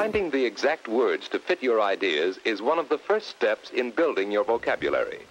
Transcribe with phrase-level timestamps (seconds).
[0.00, 3.90] Finding the exact words to fit your ideas is one of the first steps in
[3.90, 5.26] building your vocabulary.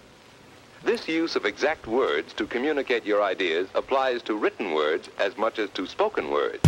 [0.84, 5.58] This use of exact words to communicate your ideas applies to written words as much
[5.58, 6.60] as to spoken words.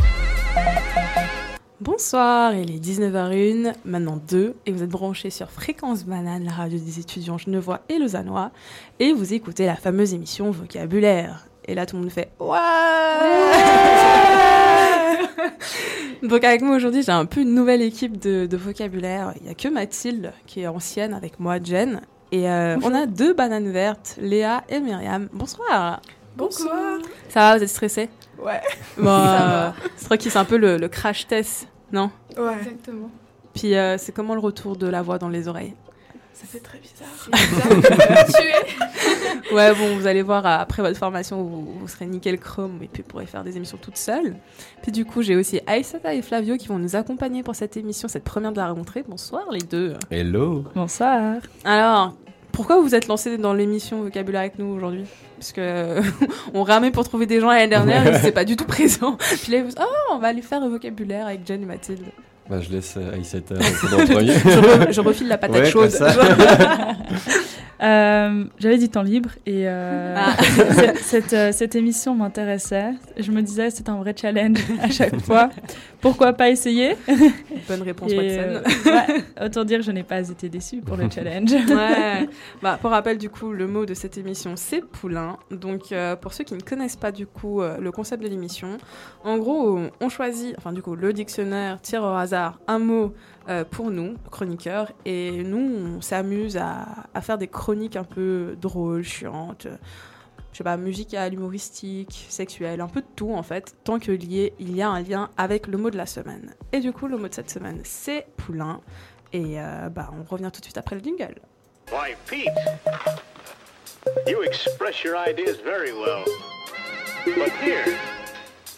[1.81, 6.81] Bonsoir, il est 19h01, maintenant 2, et vous êtes branchés sur Fréquence Banane, la radio
[6.81, 8.51] des étudiants genevois et lausannois,
[8.99, 11.47] et vous écoutez la fameuse émission Vocabulaire.
[11.67, 12.59] Et là, tout le monde fait Ouais,
[16.23, 19.35] Donc, avec moi aujourd'hui, j'ai un peu une nouvelle équipe de, de vocabulaire.
[19.41, 22.01] Il n'y a que Mathilde, qui est ancienne, avec moi, Jen.
[22.31, 25.29] Et euh, on a deux bananes vertes, Léa et Myriam.
[25.33, 26.01] Bonsoir.
[26.37, 26.99] Bonsoir.
[27.29, 28.09] Ça va, vous êtes stressés?
[28.39, 28.61] Ouais.
[28.97, 32.11] Bon, euh, c'est vrai que c'est un peu le, le crash test, non?
[32.39, 32.55] Ouais.
[32.59, 33.11] Exactement.
[33.55, 35.75] Puis euh, c'est comment le retour de la voix dans les oreilles?
[36.43, 37.09] Ça fait très bizarre.
[39.53, 43.03] Ouais, bon, vous allez voir, après votre formation, vous, vous serez nickel chrome et puis
[43.03, 44.35] vous pourrez faire des émissions toutes seules.
[44.83, 48.09] Puis du coup, j'ai aussi Aïsata et Flavio qui vont nous accompagner pour cette émission,
[48.09, 49.05] cette première de la rentrée.
[49.07, 49.95] Bonsoir les deux.
[50.11, 51.43] Hello Bonsoir.
[51.65, 52.15] Alors,
[52.53, 55.05] pourquoi vous vous êtes lancés dans l'émission Vocabulaire avec nous aujourd'hui?
[55.39, 56.01] Parce que
[56.55, 59.19] on ramait pour trouver des gens l'année dernière et c'est pas du tout présent.
[59.43, 59.73] Puis là, vous...
[59.81, 62.07] oh, on va aller faire un vocabulaire avec Jen et Mathilde.
[62.53, 63.55] Bah, Je laisse euh, Aïssata
[64.11, 64.35] premier.
[64.35, 65.91] Je, re- je refile la patate Ouais, chaude.
[67.83, 70.37] Euh, J'avais du temps libre et euh, Ah.
[70.43, 72.93] cette, cette, euh, cette émission m'intéressait.
[73.19, 75.51] Je me disais c'est un vrai challenge à chaque fois.
[76.01, 76.97] Pourquoi pas essayer?
[77.69, 78.63] Bonne réponse, Et, Watson.
[78.87, 81.53] ouais, Autant dire je n'ai pas été déçue pour le challenge.
[81.53, 82.29] Ouais.
[82.63, 85.37] Bah, pour rappel, du coup, le mot de cette émission, c'est poulain.
[85.51, 88.79] Donc, pour ceux qui ne connaissent pas, du coup, le concept de l'émission,
[89.25, 93.15] en gros, on choisit, enfin, du coup, le dictionnaire tire au hasard un mot
[93.49, 96.87] euh, pour nous, chroniqueurs, et nous, on s'amuse à,
[97.21, 99.67] faire des chroniques un peu drôles, chiantes.
[100.53, 104.53] Je sais pas, musicales, humoristiques, sexuelles, un peu de tout en fait, tant que lié,
[104.59, 106.55] il y a un lien avec le mot de la semaine.
[106.73, 108.81] Et du coup, le mot de cette semaine, c'est poulain.
[109.33, 111.41] Et euh, bah, on revient tout de suite après le jingle.
[111.91, 112.49] Why, Pete,
[114.27, 116.25] you express your ideas very well.
[117.25, 117.97] But here,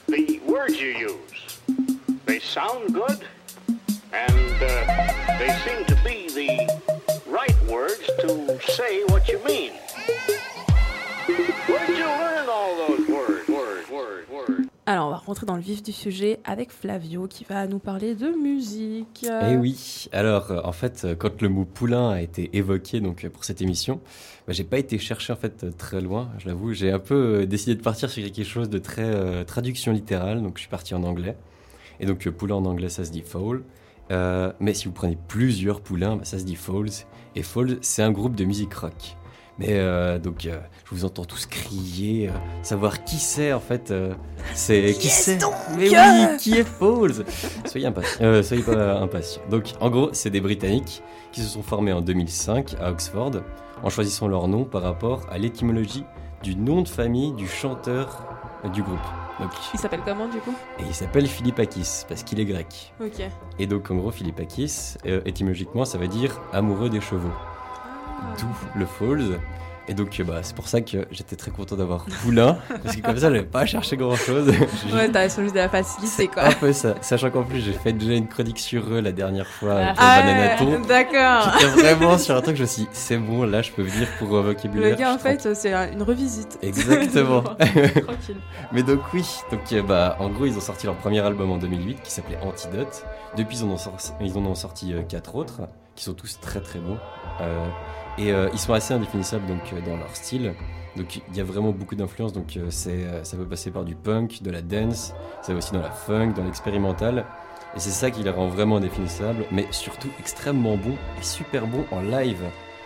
[0.07, 1.61] the words you use,
[2.27, 3.25] they sound good,
[4.15, 6.51] and uh, they seem to be the
[7.29, 9.73] right words to say what you mean.
[11.67, 13.49] Where'd you learn all those words?
[13.49, 14.69] Words, words, words?
[14.87, 18.15] Alors, on va rentrer dans le vif du sujet avec Flavio qui va nous parler
[18.15, 19.27] de musique.
[19.27, 23.25] Eh oui, alors euh, en fait, euh, quand le mot poulain a été évoqué donc
[23.25, 24.01] euh, pour cette émission,
[24.47, 26.75] bah, j'ai pas été chercher en fait très loin, je l'avoue.
[26.75, 30.57] J'ai un peu décidé de partir sur quelque chose de très euh, traduction littérale, donc
[30.57, 31.35] je suis parti en anglais.
[31.99, 33.63] Et donc poulain en anglais, ça se dit fowl.
[34.11, 37.07] Euh, mais si vous prenez plusieurs poulains, bah, ça se dit Falls.
[37.35, 39.17] Et Falls, c'est un groupe de musique rock.
[39.59, 42.29] Mais euh, donc, euh, je vous entends tous crier,
[42.63, 43.95] savoir qui c'est en fait.
[44.53, 45.39] c'est qui, c'est
[45.79, 47.25] Mais oui, qui est Falls?
[47.65, 48.43] Soyez impatients.
[48.43, 49.43] Soyez pas impatients.
[49.51, 53.33] Donc, en gros, c'est des Britanniques qui se sont formés en 2005 à Oxford
[53.83, 56.05] en choisissant leur nom par rapport à l'étymologie
[56.43, 58.27] du nom de famille du chanteur
[58.73, 59.24] du groupe.
[59.41, 60.55] Donc, Il s'appelle comment du coup?
[60.79, 62.93] Et il s'appelle Philippakis parce qu'il est grec.
[63.01, 63.21] Ok.
[63.59, 67.33] Et donc en gros Philippakis, euh, étymologiquement ça veut dire amoureux des chevaux.
[68.39, 69.41] D'où le Falls.
[69.87, 73.03] Et donc euh, bah, c'est pour ça que j'étais très content d'avoir Poulain, parce que
[73.03, 74.49] comme ça j'avais pas à chercher grand chose.
[74.93, 76.45] Ouais, t'as juste de la facilité quoi.
[76.45, 76.95] un peu ça.
[77.03, 80.23] Sachant qu'en plus j'ai fait déjà une chronique sur eux la dernière fois euh, Ah
[80.25, 81.53] ouais, d'accord.
[81.61, 84.09] J'étais vraiment sur un truc, je me suis dit, c'est bon, là je peux venir
[84.19, 84.91] pour euh, vocabulaire.
[84.91, 86.59] Le gars en fait, c'est une revisite.
[86.63, 87.43] Exactement.
[87.43, 88.41] Tranquille.
[88.73, 91.59] Mais donc oui, donc euh, bah en gros ils ont sorti leur premier album en
[91.59, 93.05] 2008 qui s'appelait Antidote.
[93.37, 95.63] Depuis ils en ont sorti, ils en ont sorti euh, quatre autres
[95.95, 96.99] qui sont tous très très bons.
[97.41, 97.67] Euh,
[98.19, 100.55] et euh, ils sont assez indéfinissables donc euh, dans leur style.
[100.97, 102.33] Donc il y a vraiment beaucoup d'influences.
[102.33, 105.83] Donc euh, ça peut passer par du punk, de la dance, ça va aussi dans
[105.83, 107.27] la funk, dans l'expérimental.
[107.77, 111.85] Et c'est ça qui les rend vraiment indéfinissables, mais surtout extrêmement bons et super bons
[111.91, 112.43] en live.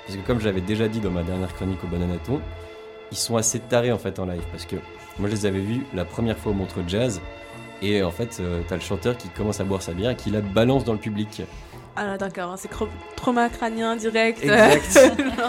[0.07, 2.41] Parce que comme j'avais déjà dit dans ma dernière chronique au Bananaton,
[3.13, 4.45] ils sont assez tarés en fait en live.
[4.51, 4.77] Parce que
[5.19, 7.21] moi je les avais vus la première fois au Montreux Jazz.
[7.81, 10.41] Et en fait, t'as le chanteur qui commence à boire sa bière et qui la
[10.41, 11.43] balance dans le public.
[12.01, 12.71] Ah d'accord, c'est
[13.17, 14.43] trauma crânien direct.
[14.45, 14.99] Exact.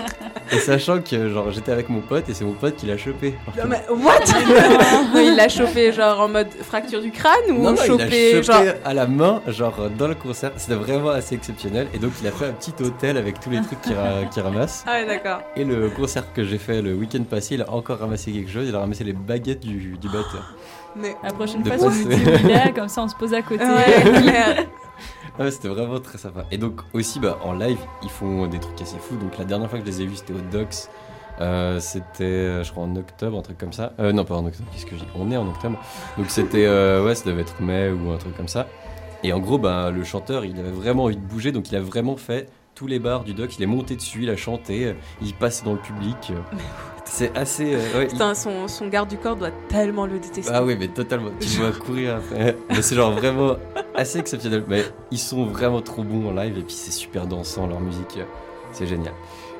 [0.51, 3.35] Et sachant que genre j'étais avec mon pote et c'est mon pote qui l'a chopé.
[3.55, 4.17] Non, mais what?
[5.13, 8.41] Non, il l'a chopé genre en mode fracture du crâne ou Non, non, il chopé,
[8.41, 10.51] genre chopé à la main, genre dans le concert.
[10.57, 11.87] C'était vraiment assez exceptionnel.
[11.93, 14.83] Et donc il a fait un petit hôtel avec tous les trucs qu'il ra- ramasse.
[14.87, 15.41] Ah ouais, d'accord.
[15.55, 18.67] Et le concert que j'ai fait le week-end passé, il a encore ramassé quelque chose.
[18.67, 20.55] Il a ramassé les baguettes du, du batteur.
[20.95, 21.75] Mais La prochaine fois,
[22.43, 23.63] il est, comme ça on se pose à côté.
[23.63, 24.55] ouais, clair.
[24.57, 24.63] Ah
[25.39, 26.45] ouais, c'était vraiment très sympa.
[26.51, 29.15] Et donc aussi, bah, en live, ils font des trucs assez fous.
[29.17, 30.89] Donc la dernière fois que je les ai vus, c'était au Docs.
[31.41, 33.93] Euh, c'était, euh, je crois, en octobre, un truc comme ça.
[33.99, 35.79] Euh, non, pas en octobre, qu'est-ce que je dis On est en octobre.
[36.17, 38.67] Donc c'était, euh, ouais, ça devait être mai ou un truc comme ça.
[39.23, 41.81] Et en gros, ben, le chanteur, il avait vraiment envie de bouger, donc il a
[41.81, 42.47] vraiment fait
[42.79, 43.57] tous les bars du doc.
[43.57, 46.31] Il est monté dessus, il a chanté, euh, il passe dans le public.
[47.03, 47.73] C'est assez.
[47.73, 50.49] euh, ouais, il- Putain, son, son garde du corps doit tellement le détester.
[50.53, 51.31] Ah oui, mais totalement.
[51.41, 52.55] Tu vois courir après.
[52.69, 53.55] Mais c'est genre vraiment
[53.95, 54.63] assez exceptionnel.
[54.67, 58.19] Mais ils sont vraiment trop bons en live et puis c'est super dansant leur musique.
[58.71, 59.13] C'est génial.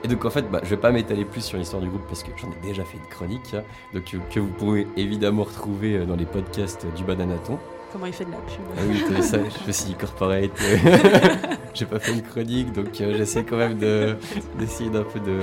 [0.04, 2.24] Et donc en fait, bah, je vais pas m'étaler plus sur l'histoire du groupe parce
[2.24, 3.54] que j'en ai déjà fait une chronique.
[3.56, 3.63] hein,
[3.94, 7.57] donc que vous pourrez évidemment retrouver euh, dans les podcasts du Bananaton.
[7.91, 8.62] Comment il fait de la pub.
[8.77, 10.51] Ah oui, t'as vu ça, je fais aussi corporate.
[11.74, 14.15] J'ai pas fait une chronique, donc euh, j'essaie quand même de
[14.59, 15.39] d'essayer d'un peu de,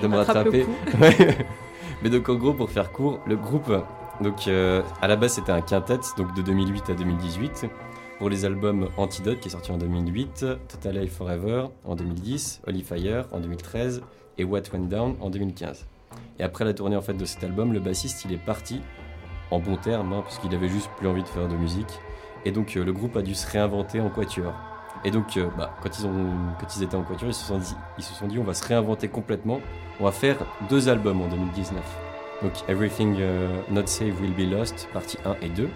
[0.00, 0.66] de me rattraper.
[1.00, 1.38] Ouais.
[2.02, 3.72] Mais donc en gros, pour faire court, le groupe,
[4.20, 7.66] donc euh, à la base c'était un quintet, donc de 2008 à 2018.
[8.18, 12.82] Pour les albums Antidote qui est sorti en 2008, Total Life Forever en 2010, Holy
[12.82, 14.02] Fire en 2013
[14.38, 15.84] et What Went Down en 2015.
[16.38, 18.80] Et après la tournée en fait de cet album, le bassiste il est parti
[19.50, 22.00] en bon terme hein, parce avait juste plus envie de faire de musique.
[22.44, 24.54] Et donc euh, le groupe a dû se réinventer en quatuor.
[25.04, 27.58] Et donc euh, bah, quand, ils ont, quand ils étaient en quatuor, ils se, sont
[27.58, 29.60] dit, ils se sont dit on va se réinventer complètement.
[30.00, 30.36] On va faire
[30.68, 31.80] deux albums en 2019.
[32.42, 35.68] Donc Everything euh, Not Safe Will Be Lost, partie 1 et 2.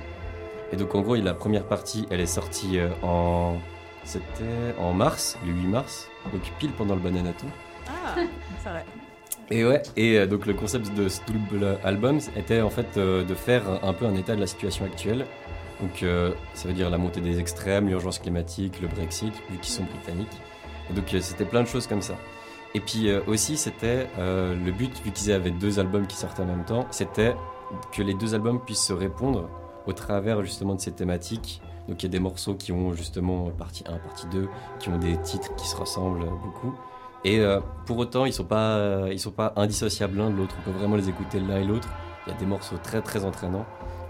[0.73, 3.57] Et donc en gros la première partie elle est sortie en...
[4.03, 7.49] C'était en mars, le 8 mars, donc pile pendant le Bananaton.
[7.87, 8.15] Ah,
[8.63, 8.85] c'est vrai.
[9.53, 13.25] Et ouais, et euh, donc le concept de ce double album était en fait euh,
[13.25, 15.27] de faire un peu un état de la situation actuelle.
[15.81, 19.73] Donc euh, ça veut dire la montée des extrêmes, l'urgence climatique, le Brexit, vu qu'ils
[19.73, 20.37] sont britanniques.
[20.89, 22.15] Et donc c'était plein de choses comme ça.
[22.75, 26.65] Et puis aussi c'était le but, vu qu'ils avaient deux albums qui sortaient en même
[26.65, 27.35] temps, c'était
[27.93, 29.49] que les deux albums puissent se répondre
[29.87, 31.61] au travers justement de ces thématiques.
[31.89, 34.49] Donc il y a des morceaux qui ont justement partie 1, partie 2,
[34.79, 36.75] qui ont des titres qui se ressemblent beaucoup.
[37.25, 40.57] Et euh, pour autant, ils sont pas, euh, ils sont pas indissociables l'un de l'autre.
[40.61, 41.89] On peut vraiment les écouter l'un et l'autre.
[42.27, 43.67] Il y a des morceaux très très entraînants.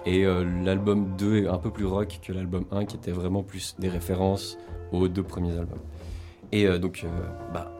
[0.07, 3.43] Et euh, l'album 2 est un peu plus rock que l'album 1, qui était vraiment
[3.43, 4.59] plus des références
[4.93, 5.81] aux deux premiers albums.
[6.53, 7.07] Et donc,
[7.55, 7.71] bah,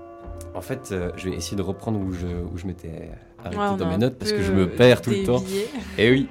[0.55, 3.11] en fait, je vais essayer de reprendre où je, où je m'étais
[3.41, 5.43] arrêté Ouais, dans mes notes parce que je me perds tout le temps.
[5.99, 6.29] Et oui.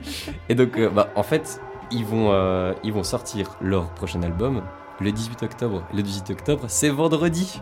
[0.47, 1.59] Et donc, bah, en fait,
[1.91, 2.31] ils vont,
[2.81, 4.61] ils vont sortir leur prochain album
[5.01, 5.83] le 18 octobre.
[5.93, 7.59] Le 18 octobre, c'est vendredi.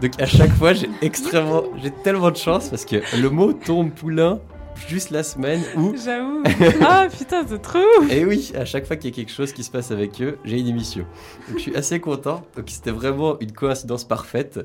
[0.00, 3.90] Donc, à chaque fois, j'ai extrêmement, j'ai tellement de chance parce que le mot tombe
[3.90, 4.40] poulain
[4.88, 5.94] juste la semaine où.
[6.04, 6.42] J'avoue.
[6.82, 8.12] Ah putain, c'est trop ouf.
[8.12, 10.38] Et oui, à chaque fois qu'il y a quelque chose qui se passe avec eux,
[10.44, 11.06] j'ai une émission.
[11.48, 12.44] Donc, je suis assez content.
[12.56, 14.60] Donc, c'était vraiment une coïncidence parfaite.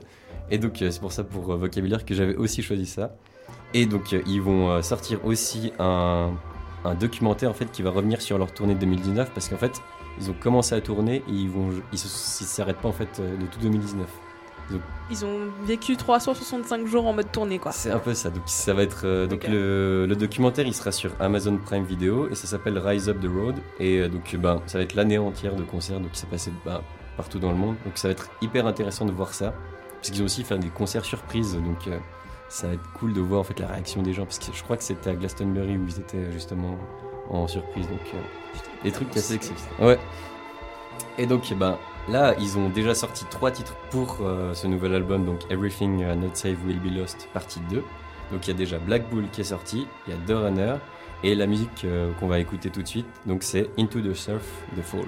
[0.50, 3.16] Et donc, euh, c'est pour ça, pour euh, vocabulaire, que j'avais aussi choisi ça.
[3.74, 6.32] Et donc, euh, ils vont euh, sortir aussi un,
[6.84, 9.82] un documentaire en fait qui va revenir sur leur tournée de 2019 parce qu'en fait,
[10.20, 13.60] ils ont commencé à tourner et ils vont, ils s'arrêtent pas en fait de tout
[13.62, 14.06] 2019.
[15.10, 17.72] Ils ont vécu 365 jours en mode tournée, quoi.
[17.72, 18.30] C'est un peu ça.
[18.30, 22.30] Donc, ça va être euh, donc le, le documentaire, il sera sur Amazon Prime Video
[22.30, 23.56] et ça s'appelle Rise Up the Road.
[23.80, 26.52] Et euh, donc, ben, ça va être l'année entière de concerts, donc qui s'est passé
[26.66, 26.82] ben,
[27.18, 27.76] partout dans le monde.
[27.86, 29.54] Donc, ça va être hyper intéressant de voir ça,
[29.96, 31.56] parce qu'ils ont aussi fait des concerts surprises.
[31.56, 31.98] Donc, euh,
[32.48, 34.64] ça va être cool de voir en fait la réaction des gens, parce que je
[34.64, 36.78] crois que c'était à Glastonbury où ils étaient justement
[37.30, 37.88] en surprise.
[37.88, 38.00] Donc,
[38.84, 39.74] des trucs assez exceptionnels.
[39.80, 40.00] Ouais.
[41.18, 41.78] Et donc, ben,
[42.10, 46.16] là, ils ont déjà sorti trois titres pour euh, ce nouvel album, donc Everything uh,
[46.16, 47.84] Not Safe Will Be Lost, partie 2.
[48.32, 50.76] Donc, il y a déjà Black Bull qui est sorti, il y a The Runner,
[51.24, 54.44] et la musique euh, qu'on va écouter tout de suite, donc c'est Into the Surf,
[54.76, 55.08] The Fall.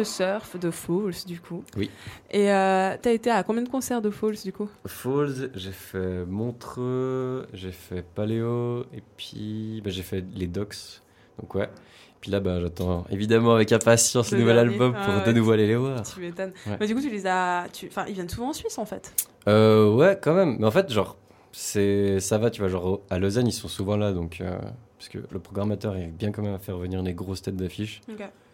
[0.00, 1.62] The Surf de Falls, du coup.
[1.76, 1.90] Oui.
[2.30, 4.68] Et euh, t'as été à combien de concerts de Falls, du coup?
[4.86, 11.00] Falls, j'ai fait Montreux, j'ai fait Paléo, et puis bah, j'ai fait les Docks.
[11.40, 11.68] Donc ouais.
[12.20, 14.72] Puis là, bah, j'attends évidemment avec impatience le, nouvel dernier.
[14.74, 15.24] album Ah pour ouais.
[15.24, 16.02] de nouveau aller les voir.
[16.02, 16.52] Tu m'étonnes.
[16.66, 16.76] Ouais.
[16.78, 17.66] Mais du coup, tu les as.
[17.72, 19.12] tu- Enfin, ils viennent souvent en Suisse, en fait.
[19.48, 20.56] Euh, ouais, quand même.
[20.58, 21.16] Mais en fait, genre,
[21.52, 22.68] c'est ça va, tu vois.
[22.68, 24.40] Genre, à Lausanne, ils sont souvent là, donc.
[24.42, 24.58] euh,
[24.98, 27.56] parce que le programmateur il arrive bien quand même à faire venir des grosses têtes
[27.56, 28.02] d'affiche.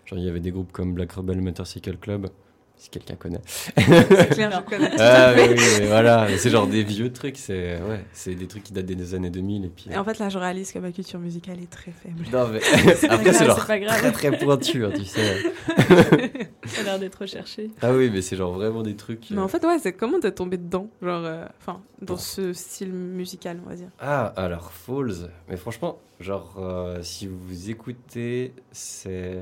[0.06, 2.28] Genre, il y avait des groupes comme Black Rebel Motorcycle Club,
[2.76, 3.40] si quelqu'un connaît.
[3.46, 4.90] C'est clair, je connais.
[4.90, 6.28] tout Ah oui, mais voilà.
[6.38, 9.64] C'est genre des vieux trucs, c'est ouais, c'est des trucs qui datent des années 2000
[9.64, 9.86] et puis.
[9.90, 12.22] Et en fait, là, je réalise que ma culture musicale est très faible.
[12.32, 12.60] Non, mais
[13.10, 13.98] après, c'est genre c'est pas grave.
[13.98, 15.42] très très pointu, hein, tu sais.
[16.66, 17.70] Ça a l'air d'être recherché.
[17.80, 19.30] Ah oui, mais c'est genre vraiment des trucs.
[19.30, 22.20] Mais euh, en fait, ouais, c'est comment t'es tombé dedans Genre, euh, enfin, dans Bon.
[22.20, 23.88] ce style musical, on va dire?
[24.00, 25.30] Ah, alors Falls.
[25.48, 29.38] Mais franchement, genre, euh, si vous écoutez, c'est.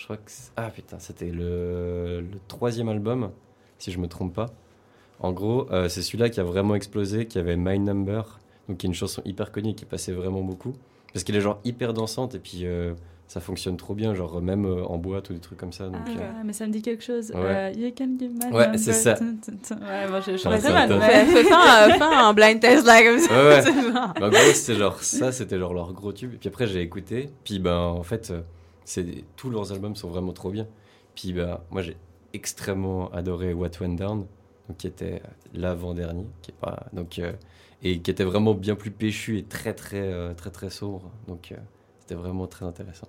[0.00, 0.30] Je crois que.
[0.56, 2.22] Ah putain, c'était le...
[2.22, 3.30] le troisième album,
[3.78, 4.46] si je me trompe pas.
[5.20, 8.86] En gros, euh, c'est celui-là qui a vraiment explosé, qui avait My Number, donc qui
[8.86, 10.72] est une chanson hyper connue et qui passait vraiment beaucoup.
[11.12, 12.94] Parce qu'elle est genre hyper dansante et puis euh,
[13.26, 15.88] ça fonctionne trop bien, genre même euh, en boîte ou des trucs comme ça.
[15.88, 17.30] Donc, Ah, euh, mais ça me dit quelque chose.
[17.32, 17.36] Ouais.
[17.36, 18.78] Euh, you can give my Ouais, number.
[18.80, 19.14] c'est ça.
[19.20, 20.88] Ouais, bon, je, je Ouais, très mal.
[21.02, 23.34] Fais, fais un, blind test, là, comme ça.
[23.34, 23.92] Ouais, ouais.
[23.92, 26.32] Bah, en gros, c'était genre ça, c'était genre leur gros tube.
[26.32, 27.28] Et puis après, j'ai écouté.
[27.44, 28.40] Puis ben, en fait, euh,
[28.84, 30.66] c'est tous leurs albums sont vraiment trop bien.
[31.14, 31.96] Puis bah, moi, j'ai
[32.32, 34.26] extrêmement adoré What Went Down,
[34.68, 35.22] donc qui était
[35.54, 37.32] l'avant-dernier, qui est pas donc euh,
[37.82, 41.10] et qui était vraiment bien plus péchu et très très euh, très très sobre.
[41.28, 41.56] Donc euh,
[42.10, 43.06] c'était vraiment très intéressant.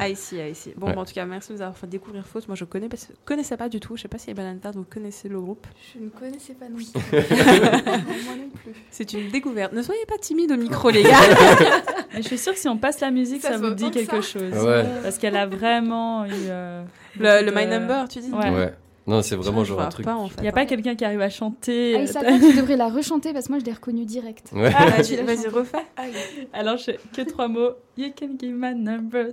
[0.00, 0.72] Ah, ici, ah, ici.
[0.76, 0.96] Bon, Ouais.
[0.96, 2.48] en tout cas, merci de nous avoir fait découvrir Faust.
[2.48, 3.96] Moi, je connais, que je connaissais pas du tout.
[3.96, 5.66] Je sais pas si Banana vous connaissez le groupe.
[5.94, 6.90] Je ne connaissais pas non plus.
[7.12, 8.72] Moi non plus.
[8.90, 9.72] C'est une découverte.
[9.72, 11.10] Ne soyez pas timide au micro, les gars.
[12.14, 14.38] Mais je suis sûre que si on passe la musique, Ça vous dit quelque ça.
[14.38, 14.52] chose.
[14.64, 14.84] Ouais.
[15.02, 16.30] Parce qu'elle a vraiment eu.
[16.48, 16.82] euh,
[17.18, 18.50] le, le My de- Number, tu dis Ouais.
[18.50, 18.74] Ouais.
[19.08, 20.04] Non, c'est vraiment genre un truc.
[20.04, 20.34] pas, en fait.
[20.38, 21.94] Il n'y a pas quelqu'un qui arrive à chanter.
[21.96, 24.50] Ah, il s'attend tu devrais la rechanter parce que moi je l'ai reconnue direct.
[24.52, 24.70] Ouais.
[24.76, 25.78] Ah, tu vas-y, refais.
[26.52, 27.70] Alors, je que trois mots.
[27.96, 29.28] You can give my number.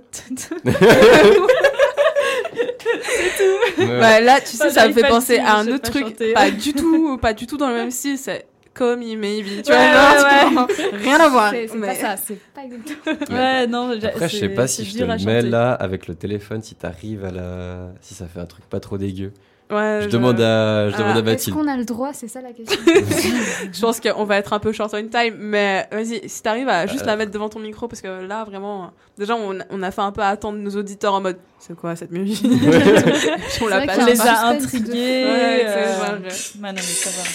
[3.78, 3.86] Ouais.
[4.00, 6.32] Bah, là, tu sais, ça me fait penser à un autre truc, chanter.
[6.32, 8.16] pas du tout, pas du tout dans le même style.
[8.16, 9.62] C'est Call Me Maybe.
[9.62, 11.50] Tu Ouais, vois, ouais, rien à voir.
[11.50, 13.36] C'est c'est mais- pas ça, c'est pas exactement.
[13.38, 13.90] ouais, non.
[14.02, 17.24] Après, je sais pas si je te le mets là avec le téléphone, si t'arrives
[17.24, 17.88] à la.
[18.00, 19.32] Si ça fait un truc pas trop dégueu.
[19.68, 21.56] Ouais, Je demande à, je Ah, demande à Est-ce Mathilde.
[21.56, 22.78] qu'on a le droit C'est ça la question.
[23.72, 26.86] Je pense qu'on va être un peu short on time, mais vas-y, si t'arrives à
[26.86, 27.06] juste Euh.
[27.06, 30.12] la mettre devant ton micro, parce que là, vraiment, déjà, on, on a fait un
[30.12, 32.44] peu attendre nos auditeurs en mode c'est quoi cette musique?
[33.60, 35.24] On l'a pas les a suspense de intrigués.
[35.24, 36.18] Ouais, euh, vrai.
[36.56, 37.28] bah non, mais ça va.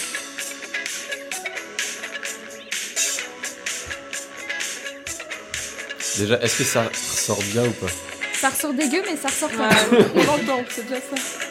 [6.18, 7.86] Déjà, est-ce que ça ressort bien ou pas?
[8.34, 9.68] Ça ressort dégueu, mais ça ressort pas.
[9.68, 11.46] Ouais, on l'entend, c'est déjà ça.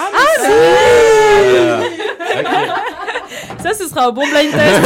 [0.00, 1.80] Voilà.
[2.40, 2.46] Ok.
[3.62, 4.80] Ça, ce sera un bon blind test.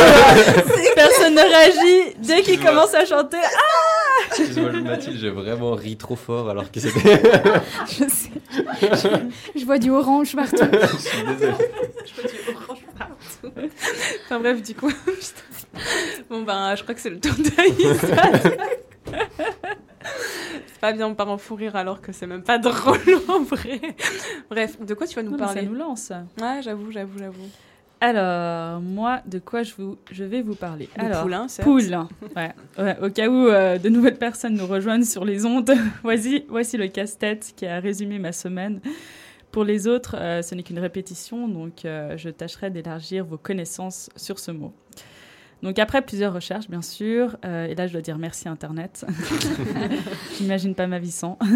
[0.96, 3.36] Personne ne réagit dès qu'il commence à chanter.
[3.42, 7.22] Ah Excuse-moi, Mathilde, j'ai vraiment ri trop fort alors que c'était.
[7.88, 8.30] Je sais.
[8.50, 10.56] Je, je vois du orange partout.
[10.56, 11.54] Je suis désolé.
[12.04, 13.52] Je vois du orange partout.
[14.24, 14.90] Enfin bref, du coup,
[16.30, 18.22] bon ben, je crois que c'est le tour d'Aïssa.
[20.84, 22.98] Pas bien, on part en fou rire alors que c'est même pas drôle
[23.28, 23.80] en vrai.
[24.50, 26.12] Bref, de quoi tu vas nous Non, mais ça parler nous lance.
[26.38, 27.48] Ouais, j'avoue, j'avoue, j'avoue.
[28.02, 31.46] Alors, moi, de quoi je, vous, je vais vous parler Le Alors, poulain.
[32.36, 32.52] Ouais.
[32.76, 35.72] Ouais, Au cas où euh, de nouvelles personnes nous rejoignent sur les ondes,
[36.02, 38.82] voici, voici le casse-tête qui a résumé ma semaine.
[39.52, 44.10] Pour les autres, euh, ce n'est qu'une répétition, donc euh, je tâcherai d'élargir vos connaissances
[44.16, 44.74] sur ce mot.
[45.64, 49.06] Donc après plusieurs recherches, bien sûr, euh, et là je dois dire merci Internet.
[50.38, 51.38] J'imagine pas ma vie sans.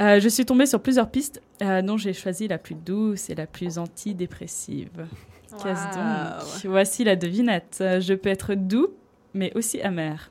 [0.00, 3.34] Euh, je suis tombée sur plusieurs pistes euh, dont j'ai choisi la plus douce et
[3.34, 5.08] la plus antidépressive.
[5.60, 6.70] Qu'est-ce donc?
[6.70, 7.78] Voici la devinette.
[7.80, 8.90] Je peux être doux,
[9.34, 10.30] mais aussi amer.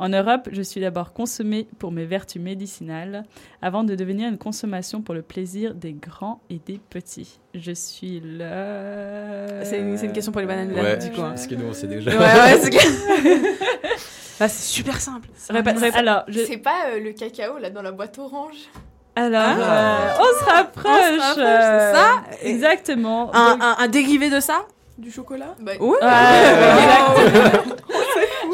[0.00, 3.24] En Europe, je suis d'abord consommée pour mes vertus médicinales,
[3.62, 7.38] avant de devenir une consommation pour le plaisir des grands et des petits.
[7.54, 9.62] Je suis le...
[9.62, 11.20] C'est une, question pour les bananes, là, Ouais, du coup.
[11.22, 11.28] hein.
[11.30, 12.10] parce que nous on sait déjà.
[12.10, 12.76] Ouais, ouais, c'est que-
[14.40, 15.28] Ah, c'est super simple.
[15.48, 15.94] Répète, répète.
[15.96, 16.40] Alors, je...
[16.40, 18.56] C'est pas euh, le cacao là dans la boîte orange
[19.14, 20.16] Alors, Ah.
[20.18, 20.86] euh, on se rapproche.
[20.92, 23.30] On se rapproche, euh, c'est ça Exactement.
[23.32, 24.66] Un, Donc- un- un dérivé de ça?
[24.98, 25.86] Du chocolat Bah, Ouais.
[25.88, 25.96] Ouais,
[27.28, 27.76] exactement.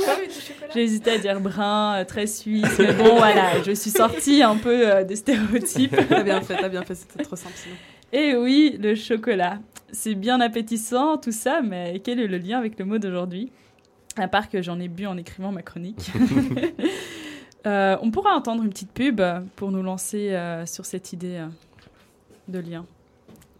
[0.06, 0.59] ah oui, du chocolat.
[0.72, 4.56] J'ai hésité à dire brun, euh, très suisse, mais bon, voilà, je suis sortie un
[4.56, 5.96] peu euh, des stéréotypes.
[6.08, 7.74] T'as bien fait, t'as bien fait, c'était trop simple sinon.
[8.12, 9.58] Et oui, le chocolat.
[9.92, 13.50] C'est bien appétissant, tout ça, mais quel est le lien avec le mot d'aujourd'hui?
[14.16, 16.10] À part que j'en ai bu en écrivant ma chronique.
[17.66, 19.20] Euh, on pourra entendre une petite pub
[19.56, 21.48] pour nous lancer euh, sur cette idée euh,
[22.48, 22.86] de lien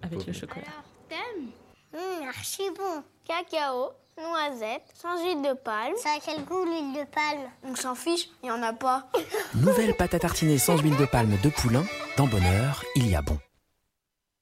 [0.03, 0.65] avec le chocolat.
[0.67, 1.49] Alors, thème?
[1.93, 3.03] Hum, archi bon.
[3.27, 5.95] Cacao, noisette, sans huile de palme.
[5.97, 9.11] Ça a quel goût l'huile de palme On s'en fiche, il n'y en a pas.
[9.55, 11.85] Nouvelle pâte à tartiner sans huile de palme de poulain.
[12.17, 13.39] Dans Bonheur, il y a bon.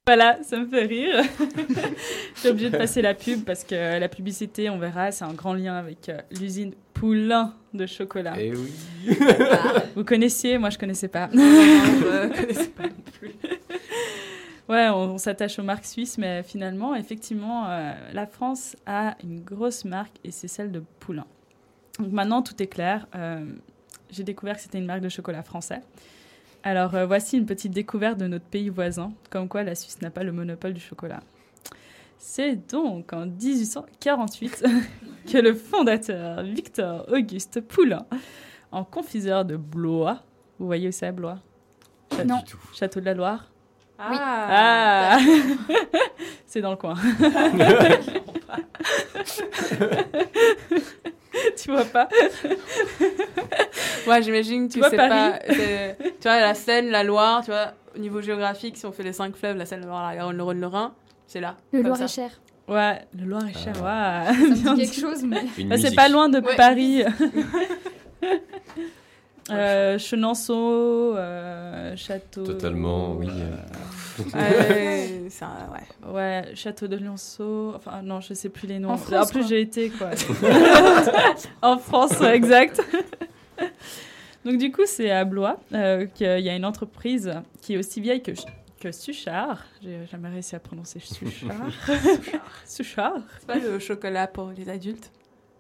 [0.07, 1.23] Voilà, ça me fait rire.
[2.35, 5.35] Je suis obligée de passer la pub parce que la publicité, on verra, c'est un
[5.35, 8.41] grand lien avec euh, l'usine Poulain de chocolat.
[8.41, 8.73] Et oui.
[9.95, 11.29] Vous connaissiez, moi je connaissais pas.
[11.33, 13.35] je connaissais pas non plus.
[14.69, 19.41] Ouais, on, on s'attache aux marques suisses, mais finalement, effectivement, euh, la France a une
[19.41, 21.27] grosse marque et c'est celle de Poulain.
[21.99, 23.07] Donc maintenant, tout est clair.
[23.15, 23.45] Euh,
[24.11, 25.81] J'ai découvert que c'était une marque de chocolat français.
[26.65, 30.11] Alors euh, voici une petite découverte de notre pays voisin, comme quoi la Suisse n'a
[30.11, 31.21] pas le monopole du chocolat.
[32.19, 34.65] C'est donc en 1848
[35.33, 38.05] que le fondateur Victor Auguste Poulain,
[38.73, 40.25] en confiseur de Blois,
[40.59, 41.39] vous voyez où c'est Blois?
[42.11, 42.39] Pas Non.
[42.39, 42.59] du tout.
[42.75, 43.51] Château de la Loire?
[43.99, 45.19] Ah, ah
[46.47, 46.95] C'est dans le coin.
[51.57, 52.09] tu vois pas?
[54.07, 55.11] Ouais, j'imagine que tu vois sais Paris?
[55.11, 55.39] pas.
[55.49, 59.13] Tu vois, la Seine, la Loire, tu vois, au niveau géographique, si on fait les
[59.13, 60.93] cinq fleuves, la Seine, la Loire, la Garonne, le Rhône, le Rhin,
[61.27, 61.57] c'est là.
[61.73, 62.05] Le comme Loir ça.
[62.05, 62.31] est cher.
[62.69, 64.25] Ouais, le Loir-et-Cher, Ah.
[64.29, 64.35] ouais.
[64.57, 65.43] Ça me dit quelque chose, mais.
[65.65, 66.55] Bah, c'est pas loin de Ouais.
[66.57, 67.03] Paris.
[69.51, 72.45] Euh, Chenonceau, euh, Château.
[72.45, 73.29] Totalement, oui.
[73.31, 73.57] euh.
[74.35, 76.13] Ouais, c'est un- ouais.
[76.13, 77.73] Ouais, Château de Lionceau.
[77.77, 78.91] Enfin, non, je sais plus les noms.
[78.91, 79.49] En France, plus, quoi.
[79.49, 80.11] j'ai été, quoi.
[81.63, 82.81] en France, exact.
[84.45, 88.01] Donc, du coup, c'est à Blois euh, qu'il y a une entreprise qui est aussi
[88.01, 88.33] vieille que,
[88.81, 89.65] que Suchard.
[89.83, 91.57] J'ai jamais réussi à prononcer Suchard.
[92.65, 93.15] Suchard.
[93.41, 95.11] C'est pas le chocolat pour les adultes?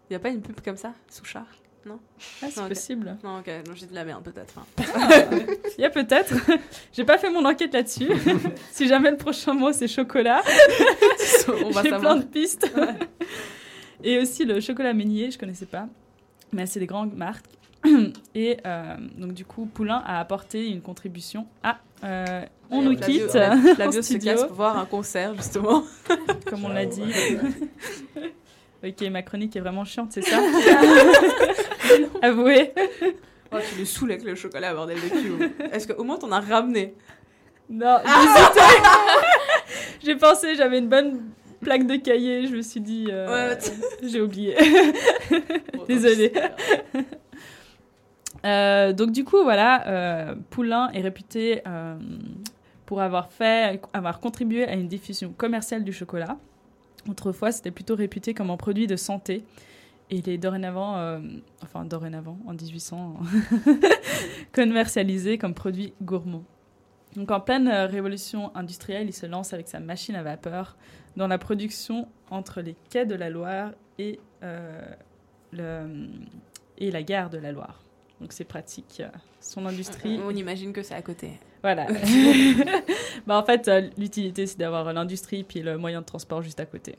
[0.09, 0.92] Il y a pas une pub comme ça?
[1.88, 1.98] Souchard
[2.42, 2.68] Ah, c'est Ok.
[2.68, 3.16] possible.
[3.24, 4.55] Non, ok, non, j'ai de la merde peut-être.
[4.59, 4.64] hein.
[5.79, 6.35] Il y a peut-être.
[6.92, 8.09] J'ai pas fait mon enquête là-dessus.
[8.72, 10.42] si jamais le prochain mot c'est chocolat,
[11.62, 12.70] On j'ai plein de pistes.
[14.03, 15.87] Et aussi le chocolat Meunier, je connaissais pas,
[16.53, 17.46] mais c'est des grandes marques.
[18.35, 21.79] Et euh, donc du coup, Poulain a apporté une contribution à.
[22.05, 25.85] euh, on nous quitte se studio, casse pour voir un concert justement.
[26.46, 27.03] comme on l'a dit.
[28.85, 30.38] Ok, ma chronique est vraiment chiante, c'est ça
[32.23, 32.73] Avouez.
[33.53, 35.51] Oh, tu le saoules avec le chocolat, bordel de cul.
[35.73, 36.95] Est-ce qu'au moins t'en as ramené
[37.71, 38.61] Non, j'hésitais.
[40.05, 41.23] J'ai pensé, j'avais une bonne
[41.61, 43.59] plaque de cahier, je me suis dit, euh, Ouais.
[44.03, 44.55] j'ai oublié.
[45.88, 46.33] Désolée.
[48.45, 51.97] Euh, donc du coup, voilà, euh, Poulain est réputé euh,
[52.87, 56.37] pour avoir fait, avoir contribué à une diffusion commerciale du chocolat.
[57.09, 59.44] Autrefois, c'était plutôt réputé comme un produit de santé.
[60.11, 61.21] Et il est dorénavant, euh,
[61.62, 63.16] enfin dorénavant, en 1800,
[64.53, 66.44] commercialisé comme produit gourmand.
[67.16, 70.77] Donc en pleine euh, révolution industrielle, il se lance avec sa machine à vapeur
[71.16, 74.81] dans la production entre les quais de la Loire et, euh,
[75.53, 76.09] le,
[76.79, 77.83] et la gare de la Loire.
[78.21, 79.03] Donc c'est pratique.
[79.40, 81.33] Son industrie, On imagine que c'est à côté.
[81.62, 81.87] Voilà.
[83.27, 86.66] bah, en fait, euh, l'utilité, c'est d'avoir l'industrie puis le moyen de transport juste à
[86.66, 86.97] côté.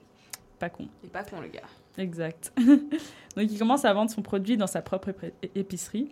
[0.60, 0.88] Pas con.
[1.04, 1.62] Il est pas con le gars.
[1.98, 2.54] Exact.
[2.58, 5.10] Donc, il commence à vendre son produit dans sa propre
[5.56, 6.10] épicerie,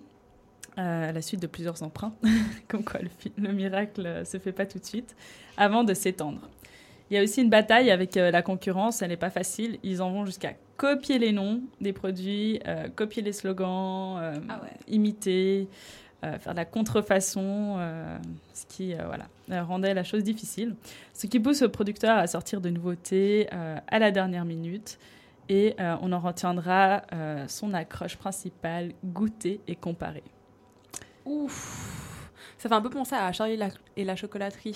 [0.77, 2.13] euh, à la suite de plusieurs emprunts,
[2.67, 2.99] comme quoi
[3.37, 5.15] le, miracle euh, se fait pas tout de suite,
[5.57, 6.41] avant de s'étendre.
[7.09, 9.79] Il y a aussi une bataille avec euh, la concurrence, elle n'est pas facile.
[9.81, 12.59] Ils en vont jusqu'à copier les noms des produits,
[12.95, 14.77] copier les slogans, Ah ouais.
[14.87, 15.67] imiter,
[16.23, 18.17] euh, faire de la contrefaçon, euh,
[18.53, 20.75] ce qui euh, voilà, rendait la chose difficile.
[21.13, 24.97] Ce qui pousse le producteur à sortir de nouveautés à la dernière minute.
[25.49, 27.03] Et on en retiendra
[27.47, 30.23] son accroche principale, goûter et comparer.
[31.25, 32.06] Ouf.
[32.57, 33.59] Ça fait un peu penser à Charlie
[33.95, 34.75] et la, chocolaterie,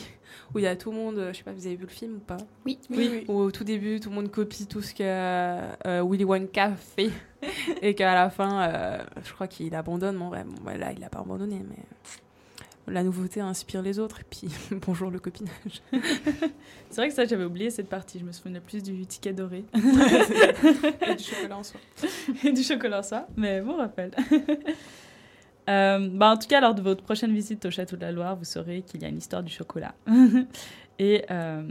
[0.53, 1.17] où il y a tout le monde.
[1.17, 2.77] euh, Je sais pas, vous avez vu le film ou pas Oui.
[2.91, 3.25] Oui.
[3.27, 7.09] Où au tout début, tout le monde copie tout ce que euh, Willy Wonka fait.
[7.81, 10.15] et qu'à la fin, euh, je crois qu'il abandonne.
[10.17, 11.83] Bon, ouais, bon, là, il n'a pas abandonné, mais
[12.87, 14.19] la nouveauté inspire les autres.
[14.19, 14.47] Et puis,
[14.85, 15.81] bonjour le copinage.
[16.91, 18.19] C'est vrai que ça, j'avais oublié cette partie.
[18.19, 21.79] Je me souvenais plus du ticket doré et du chocolat en soi.
[22.43, 23.27] et du chocolat en soi.
[23.35, 24.11] Mais bon rappel.
[25.69, 28.35] Euh, bah, en tout cas, lors de votre prochaine visite au Château de la Loire,
[28.35, 29.93] vous saurez qu'il y a une histoire du chocolat.
[30.99, 31.63] et euh,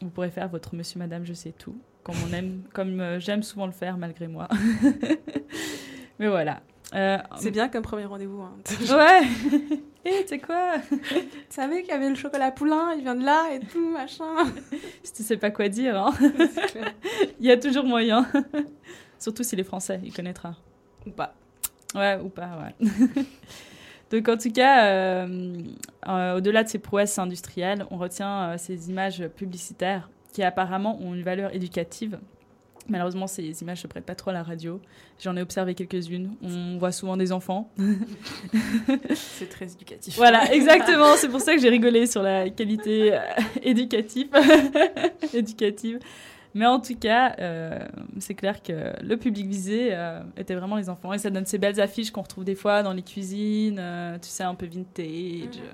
[0.00, 3.42] vous pourrez faire votre monsieur, madame, je sais tout, comme, on aime, comme euh, j'aime
[3.42, 4.48] souvent le faire malgré moi.
[6.18, 6.60] Mais voilà.
[7.36, 8.40] C'est bien comme premier rendez-vous.
[8.40, 8.56] Hein.
[8.90, 9.20] Ouais
[10.06, 10.76] Et tu sais quoi?
[10.88, 14.24] Tu savais qu'il y avait le chocolat poulain, il vient de là et tout, machin.
[15.02, 16.14] Si tu sais pas quoi dire, hein.
[17.40, 18.26] il y a toujours moyen.
[19.18, 20.56] Surtout s'il est français, il connaîtra.
[21.06, 21.34] Ou pas.
[21.94, 22.86] Ouais, ou pas, ouais.
[24.10, 25.62] Donc en tout cas, euh,
[26.08, 31.14] euh, au-delà de ces prouesses industrielles, on retient euh, ces images publicitaires qui apparemment ont
[31.14, 32.18] une valeur éducative.
[32.90, 34.80] Malheureusement, ces images ne se prêtent pas trop à la radio.
[35.22, 36.34] J'en ai observé quelques-unes.
[36.42, 37.70] On voit souvent des enfants.
[39.14, 40.16] C'est très éducatif.
[40.16, 41.14] Voilà, exactement.
[41.16, 43.18] C'est pour ça que j'ai rigolé sur la qualité
[43.62, 44.28] éducative.
[45.34, 45.98] éducative.
[46.58, 47.78] Mais en tout cas, euh,
[48.18, 51.12] c'est clair que le public visé euh, était vraiment les enfants.
[51.12, 54.28] Et ça donne ces belles affiches qu'on retrouve des fois dans les cuisines, euh, tu
[54.28, 55.58] sais, un peu vintage.
[55.60, 55.72] euh.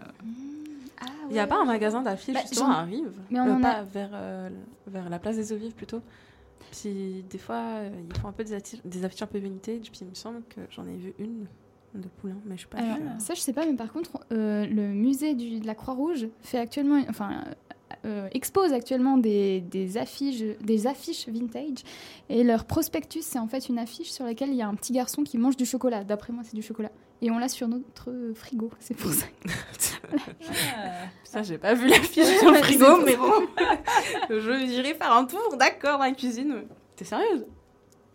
[1.01, 1.49] Ah, Il n'y a ouais.
[1.49, 4.11] pas un magasin d'affiches Bah, justement à Rive Mais on Euh, en pas a- vers,
[4.12, 4.49] euh,
[4.87, 6.01] vers la place des eaux vives plutôt.
[6.70, 9.90] Puis des fois, euh, ils font un peu des, affiches un peu vintage.
[9.90, 11.47] Puis il me semble que j'en ai vu une
[11.94, 13.05] de Poulain, mais je suis pas Alors, sûre.
[13.18, 16.59] ça, je sais pas, mais par contre, euh, le musée du- de la Croix-Rouge fait
[16.59, 17.44] actuellement, enfin,
[18.04, 21.78] euh, expose actuellement des, des affiches, des affiches vintage.
[22.28, 24.92] Et leur prospectus, c'est en fait une affiche sur laquelle il y a un petit
[24.92, 26.04] garçon qui mange du chocolat.
[26.04, 26.90] D'après moi, c'est du chocolat.
[27.22, 28.70] Et on l'a sur notre frigo.
[28.80, 29.26] C'est pour ça.
[30.76, 31.07] Ah.
[31.24, 33.33] Ça, j'ai pas vu l'affiche sur le frigo, mais bon.
[34.30, 36.64] je dirais faire un tour, d'accord, dans la cuisine.
[36.96, 37.46] T'es sérieuse?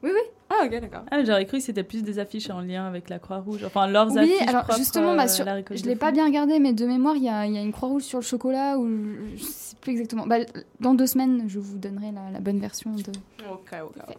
[0.03, 0.21] Oui, oui.
[0.49, 1.03] Ah, ok, d'accord.
[1.11, 3.63] Ah, j'aurais cru que c'était plus des affiches en lien avec la Croix-Rouge.
[3.65, 4.47] Enfin, leurs Oui, affiches.
[4.47, 7.15] alors justement, euh, bah, à sur- la je l'ai pas bien regardé, mais de mémoire,
[7.15, 8.87] il y a, il y a une croix rouge sur le chocolat ou
[9.35, 10.25] je sais plus exactement.
[10.25, 10.37] Bah,
[10.79, 13.11] dans deux semaines, je vous donnerai la, la bonne version de.
[13.51, 14.15] Ok, ok.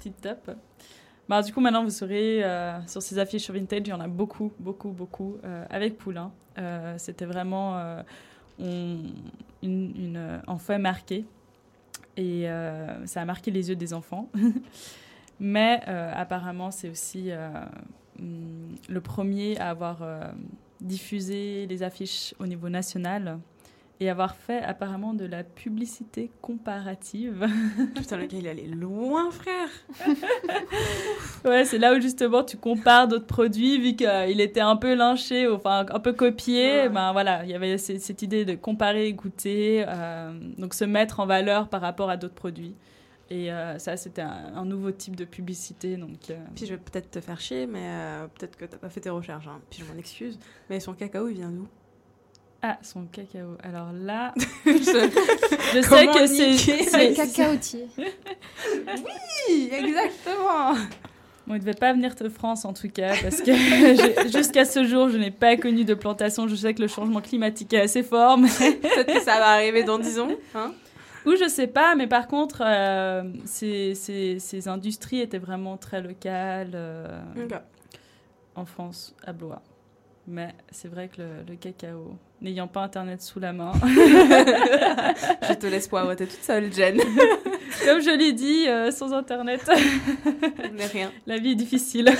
[0.00, 0.50] Tip top.
[1.28, 4.00] Bah, du coup, maintenant, vous saurez, euh, sur ces affiches sur Vintage, il y en
[4.00, 6.30] a beaucoup, beaucoup, beaucoup, euh, avec Poulain.
[6.58, 8.02] Euh, C'était vraiment euh,
[8.60, 8.98] on-
[9.62, 11.24] une, une, euh, un fait marqué.
[12.16, 14.30] Et euh, ça a marqué les yeux des enfants.
[15.40, 17.48] Mais euh, apparemment, c'est aussi euh,
[18.18, 20.02] hum, le premier à avoir
[20.80, 23.38] diffusé les affiches au niveau national
[24.00, 27.46] et avoir fait apparemment de la publicité comparative.
[27.94, 29.68] Putain, le gars, il allait loin, frère.
[31.44, 35.46] Ouais, c'est là où justement tu compares d'autres produits, vu qu'il était un peu lynché,
[35.46, 36.82] enfin un peu copié.
[36.82, 36.88] Ouais.
[36.88, 41.26] Ben voilà, il y avait cette idée de comparer, goûter, euh, donc se mettre en
[41.26, 42.74] valeur par rapport à d'autres produits.
[43.30, 45.96] Et euh, ça, c'était un, un nouveau type de publicité.
[45.96, 48.88] Donc, euh, Puis je vais peut-être te faire chier, mais euh, peut-être que t'as pas
[48.90, 49.46] fait tes recherches.
[49.46, 49.60] hein.
[49.70, 50.38] Puis je m'en excuse.
[50.70, 51.66] Mais son cacao, il vient d'où?
[52.66, 53.58] Ah, son cacao.
[53.62, 54.32] Alors là,
[54.64, 56.56] Je- je sais que c'est.
[56.82, 57.88] c'est- Cacaotier.
[58.86, 60.72] Oui, exactement.
[61.46, 63.52] Bon, il ne devait pas venir de France en tout cas, parce que
[64.32, 66.48] jusqu'à ce jour, je n'ai pas connu de plantation.
[66.48, 69.82] Je sais que le changement climatique est assez fort, mais Peut-être que ça va arriver
[69.84, 70.28] dans 10 ans.
[70.54, 70.72] Hein
[71.26, 76.00] Ou je sais pas, mais par contre, euh, ces, ces, ces industries étaient vraiment très
[76.00, 77.52] locales euh, Ok.
[78.54, 79.60] en France, à Blois.
[80.26, 83.72] Mais c'est vrai que le, le cacao, n'ayant pas Internet sous la main,
[85.48, 86.96] Je te laisse poireauter toute seule, Jen.
[87.84, 89.68] comme je l'ai dit, euh, sans Internet,
[90.74, 91.10] Mais rien.
[91.26, 92.10] la vie est difficile.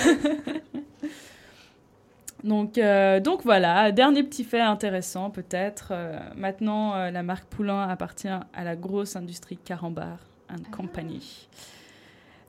[2.43, 5.89] donc, euh, donc voilà, dernier petit fait intéressant peut-être.
[5.91, 10.17] euh, maintenant, euh, la marque Poulain appartient à la grosse industrie Carambar
[10.49, 11.47] and Company.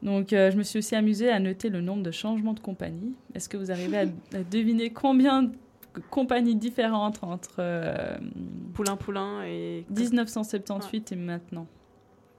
[0.03, 3.15] Donc, je me suis aussi amusée à noter le nombre de changements de compagnie.
[3.35, 4.03] Est-ce que vous arrivez à,
[4.39, 5.51] à deviner combien
[6.11, 8.17] compagnies différentes entre euh,
[8.75, 9.85] Poulain, poulain et.
[9.91, 11.67] 1978 et maintenant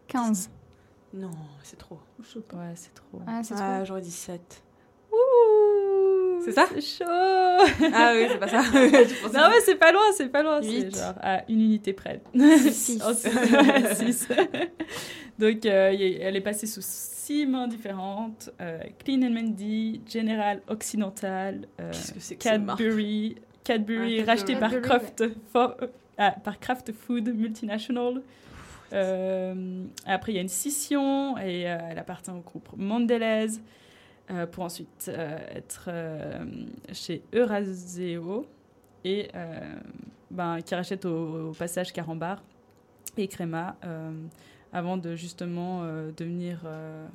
[0.08, 0.50] 15.
[1.13, 1.32] Non,
[1.63, 2.00] c'est trop.
[2.20, 3.22] Ouais, c'est trop.
[3.26, 4.62] Ah, c'est Ah, j'aurais dit 7.
[5.12, 7.06] Ouh, C'est ça C'est chaud
[7.93, 8.62] Ah oui, c'est pas ça.
[9.34, 10.62] Non, mais c'est pas loin, c'est pas loin.
[10.62, 12.22] C'est genre à une unité près.
[12.72, 13.02] Six.
[13.08, 14.28] Oh, c'est- ouais, six.
[15.39, 18.50] Donc, euh, elle est passée sous six mains différentes.
[18.62, 21.91] euh, Clean and Mandy, General Occidental, euh,
[22.39, 23.36] Cadbury,
[23.67, 28.21] Cadbury Ah, racheté par Cadbury, Kraft, Fo- euh, ah, par Kraft Food Multinational.
[28.93, 33.47] Euh, après, il y a une scission et euh, elle appartient au groupe Mondelez
[34.32, 36.45] euh, pour ensuite euh, être euh,
[36.93, 38.45] chez Euraseo
[39.03, 39.60] et euh,
[40.32, 42.41] ben, qui rachète au, au passage Carambar
[43.17, 44.12] et Créma euh,
[44.71, 47.06] avant de justement euh, devenir euh,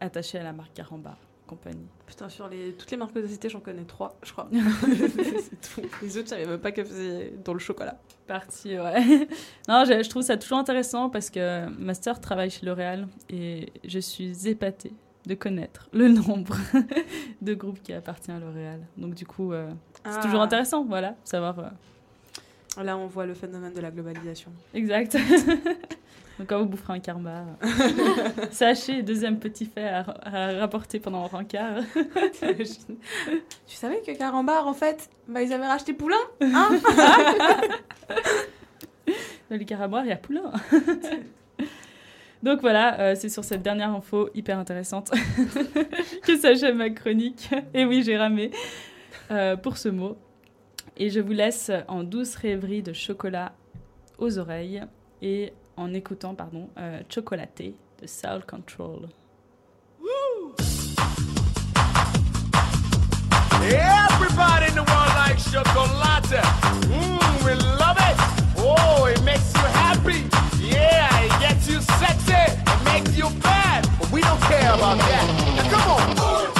[0.00, 1.18] attaché à la marque Carambar
[1.50, 1.86] compagnie.
[2.06, 2.72] Putain, sur les...
[2.72, 4.48] toutes les marques de cité, j'en connais trois, je crois.
[4.50, 5.82] tout.
[6.02, 7.98] Les autres, je savais même pas qu'elles faisaient dans le chocolat.
[8.26, 9.00] Parti, ouais.
[9.68, 13.72] non, je, je trouve ça toujours intéressant parce que ma sœur travaille chez L'Oréal et
[13.84, 14.92] je suis épatée
[15.26, 16.56] de connaître le nombre
[17.42, 18.80] de groupes qui appartiennent à L'Oréal.
[18.96, 19.68] Donc du coup, euh,
[20.04, 20.22] c'est Ah.
[20.22, 21.58] toujours intéressant, voilà, savoir.
[21.58, 24.50] euh, Là, on voit le phénomène de la globalisation.
[24.74, 25.16] Exact.
[26.40, 27.44] Donc quand vous boufferez un karma,
[28.50, 31.82] sachez, deuxième petit fait à, à rapporter pendant le rencard.
[32.32, 32.96] T'imagines
[33.66, 36.80] tu savais que Carambar, en fait, bah, ils avaient racheté Poulain Hein
[39.50, 40.50] Dans les caraboires, il y a Poulain.
[42.42, 45.10] Donc voilà, euh, c'est sur cette dernière info hyper intéressante
[46.22, 47.50] que s'achève ma chronique.
[47.74, 48.50] Et oui, j'ai ramé
[49.30, 50.16] euh, pour ce mot.
[50.96, 53.52] Et je vous laisse en douce rêverie de chocolat
[54.16, 54.82] aux oreilles
[55.20, 59.08] et en écoutant, pardon, euh, Chocolaté de Soul Control.
[63.62, 66.42] Everybody in the world likes chocolate.
[66.88, 68.16] Mmm, we love it.
[68.58, 70.24] Oh, it makes you happy.
[70.58, 72.32] Yeah, it gets you sexy.
[72.32, 73.88] It makes you bad.
[73.98, 75.26] But we don't care about that.
[75.56, 75.90] Now come
[76.56, 76.59] on.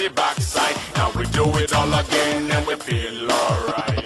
[0.00, 0.76] With backside.
[0.94, 4.04] Now we do it all again and we feel alright.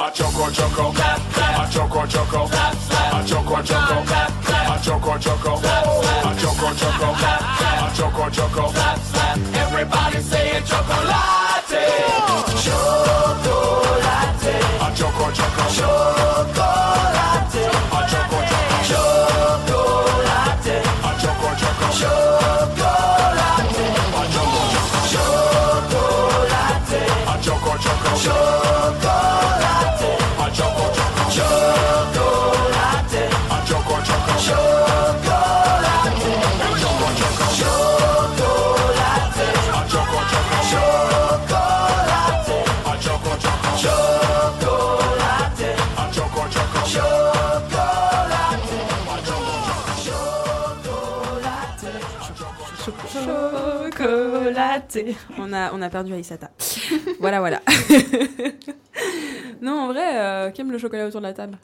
[0.00, 4.02] A choco choco, a choco choco, a choco choco,
[4.66, 7.57] a choco choco, a choco choco, a choco
[55.38, 56.50] On a, on a perdu Aïsata.
[57.20, 57.60] voilà, voilà.
[59.60, 61.58] non, en vrai, euh, qui aime le chocolat autour de la table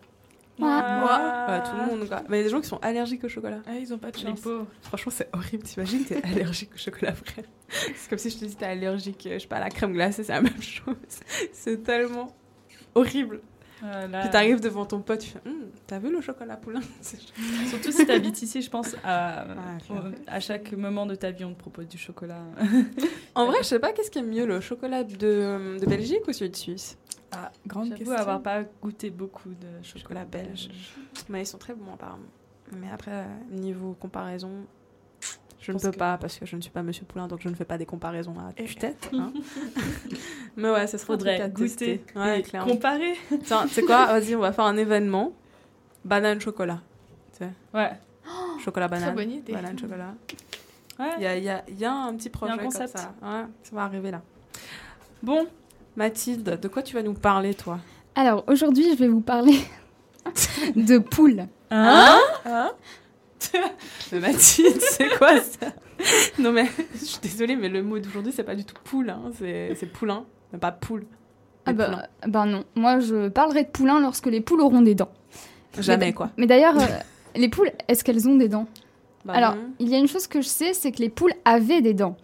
[0.58, 0.68] Moi.
[1.00, 2.22] Moi Ouais, Tout le monde, quoi.
[2.28, 3.60] Mais il y a des gens qui sont allergiques au chocolat.
[3.66, 4.40] Ah, ils ont pas de chance.
[4.82, 5.62] Franchement, c'est horrible.
[5.64, 7.44] T'imagines, t'es allergique au chocolat après.
[7.68, 9.92] C'est comme si je te dis t'es allergique, euh, je sais pas, à la crème
[9.92, 10.94] glacée, c'est la même chose.
[11.52, 12.34] C'est tellement
[12.94, 13.40] horrible.
[13.84, 16.80] Euh, là- Puis t'arrives devant ton pote, tu fais Hum, T'as vu le chocolat poulain?
[17.68, 19.44] Surtout si t'habites ici, je pense, à,
[19.90, 22.40] Ouais, au- à chaque moment de ta vie, on te propose du chocolat.
[23.34, 26.32] En vrai, je sais pas qu'est-ce qui est mieux, le chocolat de, de Belgique ou
[26.32, 26.96] celui de Suisse?
[27.32, 28.16] Ah, grande J'avoue question.
[28.16, 30.68] avoir pas goûté beaucoup de chocolat Chocolat belge.
[31.28, 32.22] Mais ils sont très bons apparemment.
[32.80, 34.50] Mais après, euh, niveau comparaison,
[35.64, 37.48] je ne peux que- pas parce que je ne suis pas Monsieur Poulain, donc je
[37.48, 39.10] ne fais pas des comparaisons à Et- tue-tête.
[39.14, 39.32] hein.
[40.56, 42.04] Mais ouais, ça serait un truc Faudrait à goûter tester.
[42.16, 42.70] Ouais, et clairement.
[42.72, 43.14] comparer.
[43.44, 45.32] Tiens, tu sais quoi Vas-y, on va faire un événement.
[46.04, 46.80] Banane chocolat.
[47.72, 47.90] Ouais.
[48.64, 49.14] Chocolat banane.
[49.14, 49.52] bonne idée.
[49.52, 50.14] Banane chocolat.
[51.00, 51.06] ouais.
[51.18, 52.96] Il y a, y a- il y a un petit projet concept.
[52.96, 53.12] ça.
[53.22, 54.22] Ouais, ça va arriver là.
[55.22, 55.46] Bon,
[55.96, 57.78] Mathilde, de quoi tu vas nous parler, toi?
[58.14, 59.58] Alors aujourd'hui, je vais vous parler
[60.76, 61.46] de poules.
[61.70, 62.20] hein?
[64.12, 65.68] Mais Mathilde, c'est quoi ça
[66.38, 66.66] Non mais,
[66.98, 69.30] je suis désolée, mais le mot d'aujourd'hui, c'est pas du tout poule, hein.
[69.38, 71.06] c'est poulain, mais pas poule.
[71.66, 72.02] Ah bah, poulain.
[72.28, 75.12] bah non, moi je parlerai de poulains lorsque les poules auront des dents.
[75.78, 76.30] Jamais Mais- quoi.
[76.36, 76.86] Mais d'ailleurs, euh,
[77.36, 78.66] les poules, est-ce qu'elles ont des dents?
[79.24, 79.62] Bah Alors, non.
[79.78, 82.16] il y a une chose que je sais, c'est que les poules avaient des dents,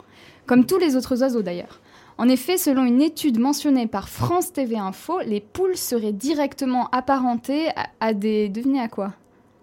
[0.47, 1.81] comme tous les autres oiseaux d'ailleurs.
[2.19, 7.69] En effet, selon une étude mentionnée par France TV Info, les poules seraient directement apparentées
[7.71, 8.51] à, à des...
[8.51, 9.15] Devinez à quoi?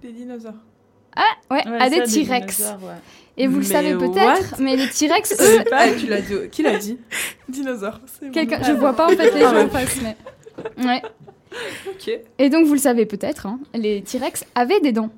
[0.01, 0.53] Des dinosaures.
[1.51, 2.59] Ouais, Ouais, à des T-Rex.
[2.59, 2.93] ouais.
[3.39, 6.33] Et vous le savez peut-être, mais les T-Rex, eux, Ah, tu l'as dit.
[6.51, 6.97] Qui l'a dit?
[7.49, 10.17] Dinosaures, c'est quelqu'un, je vois pas en fait les Ah gens en face, mais...
[10.83, 11.01] Ouais.
[11.87, 12.11] Ok.
[12.39, 15.09] Et donc, vous le savez peut-être, hein, les T-Rex avaient des dents.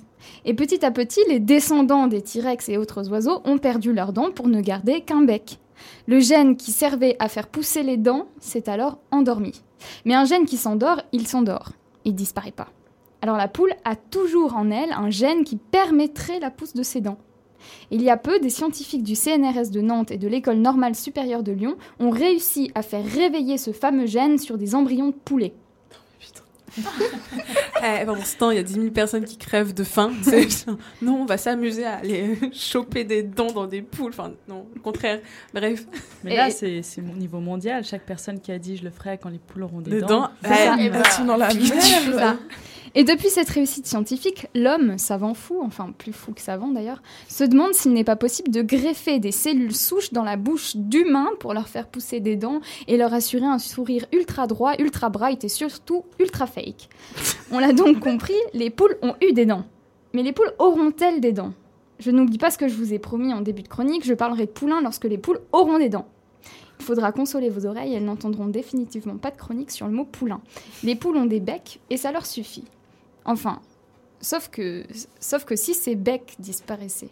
[0.44, 4.30] Et petit à petit, les descendants des T-Rex et autres oiseaux ont perdu leurs dents
[4.30, 5.58] pour ne garder qu'un bec.
[6.06, 9.62] Le gène qui servait à faire pousser les dents s'est alors endormi.
[10.04, 11.70] Mais un gène qui s'endort, il s'endort.
[12.04, 12.68] Il disparaît pas.
[13.22, 17.00] Alors la poule a toujours en elle un gène qui permettrait la pousse de ses
[17.00, 17.18] dents.
[17.90, 21.42] Il y a peu, des scientifiques du CNRS de Nantes et de l'École normale supérieure
[21.42, 25.52] de Lyon ont réussi à faire réveiller ce fameux gène sur des embryons de poulets.
[27.82, 30.12] Eh, pendant ce temps, il y a 10 000 personnes qui crèvent de faim.
[31.02, 34.10] Non, on va s'amuser à aller choper des dents dans des poules.
[34.10, 35.18] Enfin, non, le contraire.
[35.54, 35.86] Bref,
[36.22, 37.84] Mais Et- là, c'est c'est au niveau mondial.
[37.84, 40.06] Chaque personne qui a dit je le ferai quand les poules auront des dents.
[40.06, 40.28] dents.
[40.44, 40.76] Ça.
[40.78, 42.38] eh, Elles sont dans la merde.
[42.96, 47.44] Et depuis cette réussite scientifique, l'homme, savant fou, enfin plus fou que savant d'ailleurs, se
[47.44, 51.54] demande s'il n'est pas possible de greffer des cellules souches dans la bouche d'humains pour
[51.54, 55.48] leur faire pousser des dents et leur assurer un sourire ultra droit, ultra bright et
[55.48, 56.88] surtout ultra fake.
[57.52, 59.64] On l'a donc compris, les poules ont eu des dents.
[60.12, 61.52] Mais les poules auront-elles des dents?
[62.00, 64.46] Je n'oublie pas ce que je vous ai promis en début de chronique, je parlerai
[64.46, 66.08] de poulains lorsque les poules auront des dents.
[66.80, 70.40] Il faudra consoler vos oreilles, elles n'entendront définitivement pas de chronique sur le mot poulain.
[70.82, 72.64] Les poules ont des becs et ça leur suffit.
[73.24, 73.60] Enfin,
[74.20, 74.84] sauf que,
[75.18, 77.10] sauf que si ces becs disparaissaient.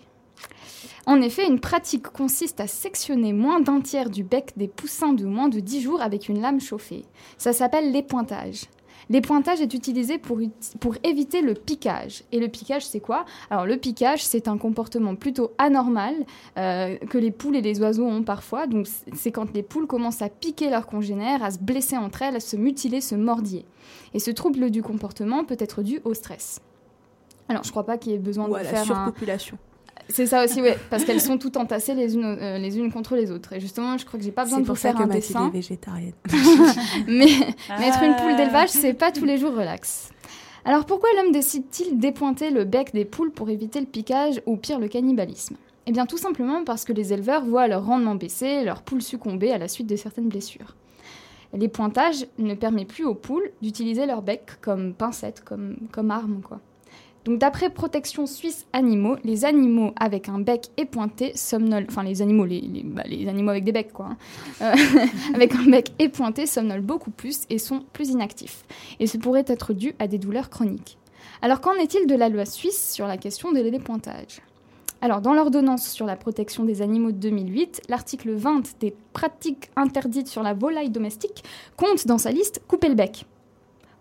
[1.07, 5.25] En effet, une pratique consiste à sectionner moins d'un tiers du bec des poussins de
[5.25, 7.05] moins de 10 jours avec une lame chauffée.
[7.39, 8.67] Ça s'appelle l'épointage.
[9.11, 10.39] L'épointage est utilisé pour,
[10.81, 12.25] pour éviter le piquage.
[12.33, 13.25] Et le piquage, c'est quoi?
[13.51, 16.15] Alors, le piquage, c'est un comportement plutôt anormal
[16.59, 18.67] euh, que les poules et les oiseaux ont parfois.
[18.67, 22.37] Donc, c'est quand les poules commencent à piquer leurs congénères, à se blesser entre elles,
[22.37, 23.65] à se mutiler, se mordiller.
[24.15, 26.61] Et ce trouble du comportement peut être dû au stress.
[27.49, 29.13] Alors, je crois pas qu'il y ait besoin ou de à la faire un...
[30.09, 33.15] C'est ça aussi, oui, parce qu'elles sont toutes entassées les unes, euh, les unes contre
[33.17, 33.53] les autres.
[33.53, 35.51] Et justement, je crois que j'ai pas besoin de vous faire un dessin.
[35.51, 36.13] végétarienne.
[37.07, 37.27] Mais
[37.69, 37.79] Ah.
[37.79, 40.11] mettre une poule d'élevage, c'est pas tous les jours relax.
[40.65, 44.79] Alors pourquoi l'homme décide-t-il d'épointer le bec des poules pour éviter le piquage ou pire
[44.79, 45.57] le cannibalisme?
[45.87, 49.51] Eh bien tout simplement parce que les éleveurs voient leur rendement baisser, leurs poules succomber
[49.53, 50.75] à la suite de certaines blessures.
[51.55, 56.61] L'épointage ne permet plus aux poules d'utiliser leur bec comme pincette, comme, comme arme, quoi.
[57.29, 62.47] Donc d'après Protection Suisse Animaux, les animaux avec un bec épointé somnolent, enfin les animaux,
[62.47, 64.17] les, bah, animaux avec des becs quoi, hein.
[64.63, 64.75] Euh,
[65.35, 68.65] avec un bec épointé somnolent beaucoup plus et sont plus inactifs.
[68.99, 70.97] Et ce pourrait être dû à des douleurs chroniques.
[71.43, 74.41] Alors qu'en est-il de la loi suisse sur la question de l'épointage
[75.01, 80.27] alors, dans l'ordonnance sur la protection des animaux de 2008, l'article 20 des pratiques interdites
[80.27, 81.45] sur la volaille domestique
[81.77, 83.25] compte dans sa liste couper le bec.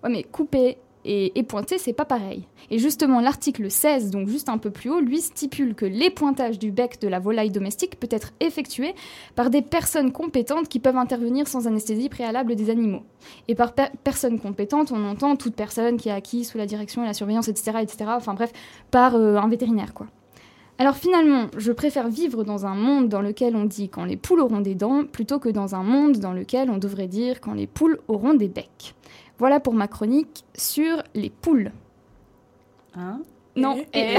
[0.04, 2.44] Ouais, mais couper et épointer, c'est pas pareil.
[2.70, 6.70] Et justement, l'article 16, donc juste un peu plus haut, lui stipule que l'épointage du
[6.70, 8.94] bec de la volaille domestique peut être effectué
[9.36, 13.04] par des personnes compétentes qui peuvent intervenir sans anesthésie préalable des animaux.
[13.48, 17.04] Et par per- personne compétente, on entend toute personne qui a acquis sous la direction
[17.04, 18.52] et la surveillance, etc., etc., enfin bref,
[18.92, 20.08] par euh, un vétérinaire, quoi.
[20.80, 24.42] Alors finalement, je préfère vivre dans un monde dans lequel on dit quand les poules
[24.42, 27.66] auront des dents, plutôt que dans un monde dans lequel on devrait dire quand les
[27.66, 28.94] poules auront des becs.
[29.40, 31.72] Voilà pour ma chronique sur les poules.
[32.96, 33.22] Hein?
[33.56, 33.78] Non.
[33.94, 34.14] Et...
[34.14, 34.18] Et...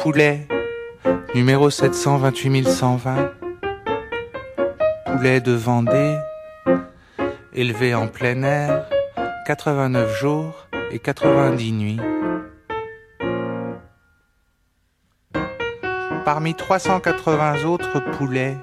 [0.00, 0.46] Poulet,
[1.34, 3.45] numéro 728 120.
[5.16, 6.18] Poulet de Vendée,
[7.54, 8.84] élevé en plein air,
[9.46, 12.00] 89 jours et 90 nuits.
[16.26, 18.58] Parmi 380 autres poulets,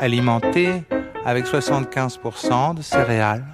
[0.00, 0.82] alimentés
[1.24, 3.46] avec 75% de céréales.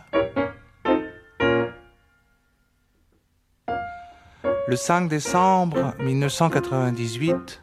[4.67, 7.63] Le 5 décembre 1998,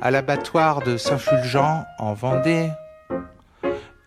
[0.00, 2.70] à l'abattoir de Saint-Fulgent en Vendée,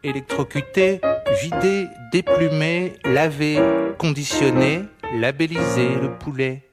[0.03, 1.01] électrocuté,
[1.41, 3.59] vidé, déplumé, lavé,
[3.97, 4.83] conditionné,
[5.15, 6.63] labellisé le poulet.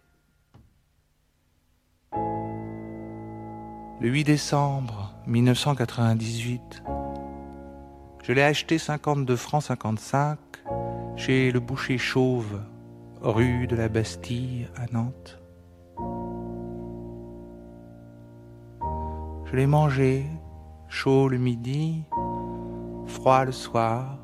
[4.00, 6.82] Le 8 décembre 1998,
[8.22, 10.38] je l'ai acheté 52 francs 55
[11.16, 12.60] chez le boucher chauve,
[13.22, 15.40] rue de la Bastille à Nantes.
[19.46, 20.26] Je l'ai mangé,
[20.88, 22.02] chaud le midi,
[23.06, 24.18] froid le soir,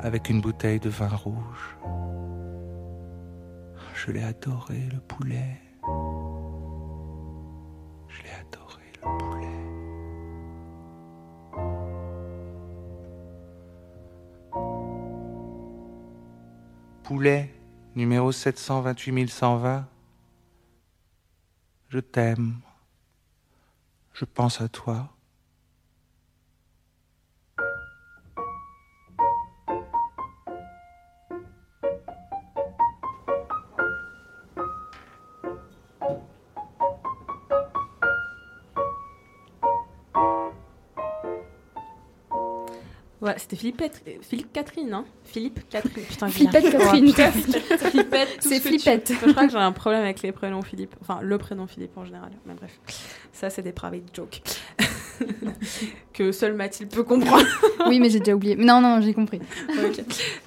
[0.00, 1.76] avec une bouteille de vin rouge.
[3.94, 5.60] Je l'ai adoré, le poulet.
[8.08, 9.46] Je l'ai adoré, le poulet.
[17.02, 17.54] Poulet,
[17.94, 19.86] numéro 728 120.
[21.88, 22.60] Je t'aime.
[24.12, 25.10] Je pense à toi.
[43.60, 46.04] C'était Philippe, Catherine, hein Philippe Catherine.
[46.08, 47.12] Putain, j'ai Flippette rien.
[47.12, 47.52] Catherine.
[47.52, 47.58] Tout
[48.40, 49.26] C'est ce veux.
[49.26, 50.94] Je crois que j'ai un problème avec les prénoms Philippe.
[51.02, 52.30] Enfin, le prénom Philippe en général.
[52.46, 52.78] Mais bref,
[53.32, 54.40] ça, c'est des private jokes.
[56.12, 57.46] que seule Mathilde peut comprendre.
[57.86, 58.56] Oui, mais j'ai déjà oublié.
[58.56, 59.40] Non, non, j'ai compris.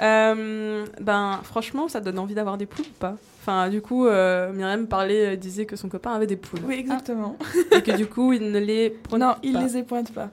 [0.02, 3.16] Euh, ben, franchement, ça donne envie d'avoir des poules ou pas?
[3.42, 6.62] Enfin, du coup, euh, Myriam parlait, euh, disait que son copain avait des poules.
[6.66, 7.38] Oui, exactement.
[7.72, 9.40] Et que du coup, il ne les Non, pas.
[9.44, 10.30] il les épointe pas.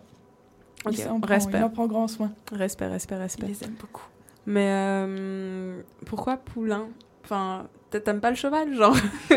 [0.87, 1.59] Ok, Il s'en prend, respect.
[1.59, 2.31] il en prend grand soin.
[2.53, 3.47] Respect, respect, Il respect.
[3.47, 4.05] les aime beaucoup.
[4.47, 6.87] Mais euh, pourquoi poulain?
[7.25, 8.97] Enfin, t'a- t'aimes pas le cheval, genre?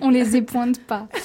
[0.00, 1.08] On les épointe pas.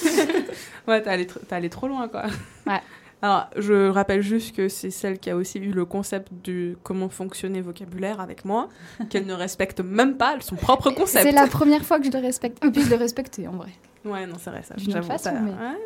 [0.88, 2.26] Ouais, t'es allé, allé trop loin, quoi.
[2.64, 2.80] Ouais.
[3.22, 7.08] Alors, je rappelle juste que c'est celle qui a aussi eu le concept du comment
[7.08, 8.68] fonctionner vocabulaire avec moi,
[9.10, 11.24] qu'elle ne respecte même pas son propre concept.
[11.24, 12.64] C'est la première fois que je le respecte.
[12.64, 13.70] Et puis je le respectais en vrai.
[14.04, 14.74] Ouais, non, c'est vrai, ça.
[14.76, 15.76] D'une façon, ça- mais- ouais.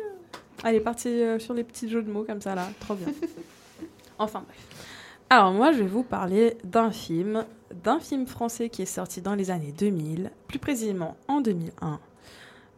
[0.63, 2.67] Elle est partie euh, sur les petits jeux de mots comme ça, là.
[2.81, 3.07] Trop bien.
[4.19, 4.67] enfin, bref.
[5.29, 7.45] Alors, moi, je vais vous parler d'un film,
[7.83, 11.99] d'un film français qui est sorti dans les années 2000, plus précisément en 2001.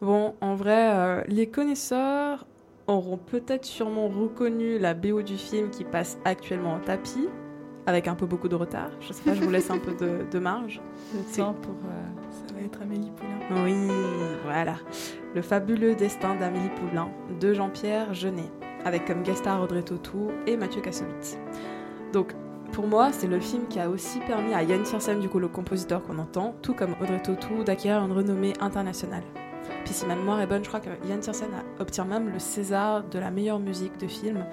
[0.00, 2.46] Bon, en vrai, euh, les connaisseurs
[2.86, 7.28] auront peut-être sûrement reconnu la BO du film qui passe actuellement au tapis,
[7.86, 8.90] avec un peu beaucoup de retard.
[9.00, 10.80] Je sais pas, je vous laisse un peu de, de marge.
[11.14, 11.74] Le temps pour.
[11.74, 12.23] euh,
[12.54, 13.64] Va être Amélie Poulain.
[13.64, 13.74] Oui,
[14.44, 14.76] voilà.
[15.34, 17.08] Le fabuleux destin d'Amélie Poulain
[17.40, 18.48] de Jean-Pierre Jeunet,
[18.84, 21.36] avec comme guest star Audrey Tautou et Mathieu Kassovitz.
[22.12, 22.32] Donc,
[22.70, 25.48] pour moi, c'est le film qui a aussi permis à Yann Tiersen, du coup le
[25.48, 29.24] compositeur qu'on entend, tout comme Audrey Tautou, d'acquérir une renommée internationale.
[29.84, 31.50] Puis si ma mémoire est bonne, je crois que Yann Tiersen
[31.80, 34.44] obtient même le César de la meilleure musique de film,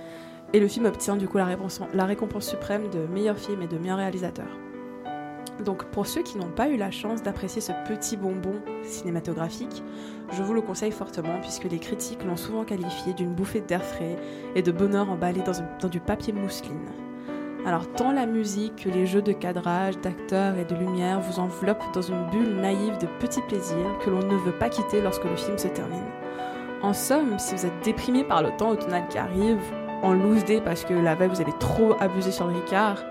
[0.54, 3.68] et le film obtient du coup la récompense, la récompense suprême de meilleur film et
[3.68, 4.48] de meilleur réalisateur.
[5.60, 9.84] Donc pour ceux qui n'ont pas eu la chance d'apprécier ce petit bonbon cinématographique,
[10.34, 14.16] je vous le conseille fortement puisque les critiques l'ont souvent qualifié d'une bouffée d'air frais
[14.56, 16.90] et de bonheur emballé dans, du papier mousseline.
[17.66, 21.94] Alors tant la musique que les jeux de cadrage, d'acteurs et de lumière vous enveloppent
[21.94, 25.36] dans une bulle naïve de petits plaisirs que l'on ne veut pas quitter lorsque le
[25.36, 26.10] film se termine.
[26.82, 29.62] En somme, si vous êtes déprimé par le temps automnal qui arrive,
[30.02, 33.04] en loose day parce que la veille vous avez trop abusé sur le Ricard,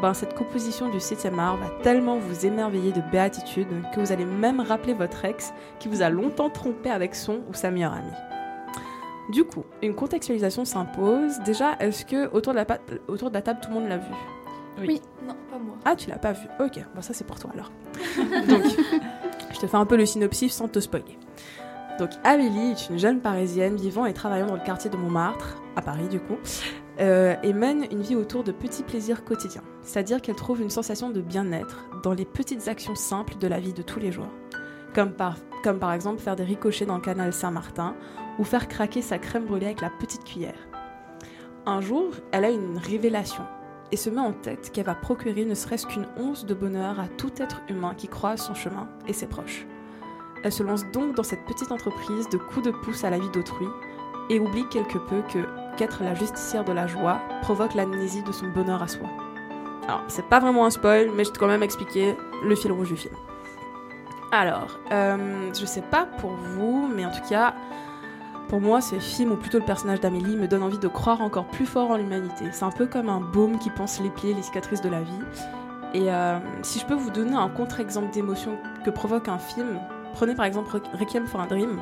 [0.00, 4.24] ben cette composition du 7e art va tellement vous émerveiller de béatitude que vous allez
[4.24, 8.10] même rappeler votre ex qui vous a longtemps trompé avec son ou sa meilleure amie.
[9.32, 11.38] Du coup, une contextualisation s'impose.
[11.44, 12.78] Déjà, est-ce que autour de, la pa-
[13.08, 14.12] autour de la table tout le monde l'a vu?
[14.78, 15.00] Oui.
[15.26, 15.74] Non, pas moi.
[15.84, 17.72] Ah, tu l'as pas vu Ok, bon ça c'est pour toi alors.
[18.48, 18.62] Donc,
[19.54, 21.18] je te fais un peu le synopsis sans te spoiler.
[21.98, 25.80] Donc, Amélie est une jeune parisienne vivant et travaillant dans le quartier de Montmartre, à
[25.82, 26.36] Paris du coup,
[26.98, 29.62] euh, et mène une vie autour de petits plaisirs quotidiens.
[29.82, 33.72] C'est-à-dire qu'elle trouve une sensation de bien-être dans les petites actions simples de la vie
[33.72, 34.30] de tous les jours.
[34.94, 37.94] Comme par, comme par exemple faire des ricochets dans le canal Saint-Martin
[38.38, 40.68] ou faire craquer sa crème brûlée avec la petite cuillère.
[41.66, 43.44] Un jour, elle a une révélation
[43.92, 47.08] et se met en tête qu'elle va procurer ne serait-ce qu'une once de bonheur à
[47.08, 49.66] tout être humain qui croise son chemin et ses proches.
[50.44, 53.30] Elle se lance donc dans cette petite entreprise de coups de pouce à la vie
[53.30, 53.66] d'autrui
[54.30, 58.46] et oublie quelque peu que qu'être la justicière de la joie provoque l'amnésie de son
[58.48, 59.06] bonheur à soi.
[59.86, 62.88] Alors, c'est pas vraiment un spoil, mais je vais quand même expliquer le fil rouge
[62.88, 63.14] du film.
[64.32, 67.54] Alors, euh, je sais pas pour vous, mais en tout cas,
[68.48, 71.46] pour moi, ce film, ou plutôt le personnage d'Amélie, me donne envie de croire encore
[71.46, 72.46] plus fort en l'humanité.
[72.50, 75.20] C'est un peu comme un baume qui pense les plaies, les cicatrices de la vie.
[75.94, 79.78] Et euh, si je peux vous donner un contre-exemple d'émotion que provoque un film,
[80.14, 81.78] prenez par exemple Re- Requiem for a Dream.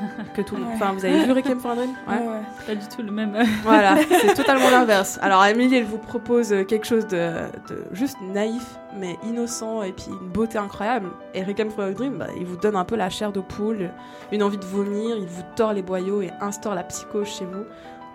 [0.34, 0.72] Que tout le monde.
[0.74, 2.42] Enfin, vous avez vu Requiem for a Dream Ouais, ouais.
[2.66, 3.36] Pas du tout le même.
[3.62, 5.18] Voilà, c'est totalement l'inverse.
[5.22, 7.30] Alors, Amélie, elle vous propose euh, quelque chose de,
[7.68, 11.08] de juste naïf, mais innocent, et puis une beauté incroyable.
[11.34, 13.90] Et Requiem for a Dream, bah, il vous donne un peu la chair de poule,
[14.32, 17.64] une envie de vomir, il vous tord les boyaux et instaure la psychose chez vous.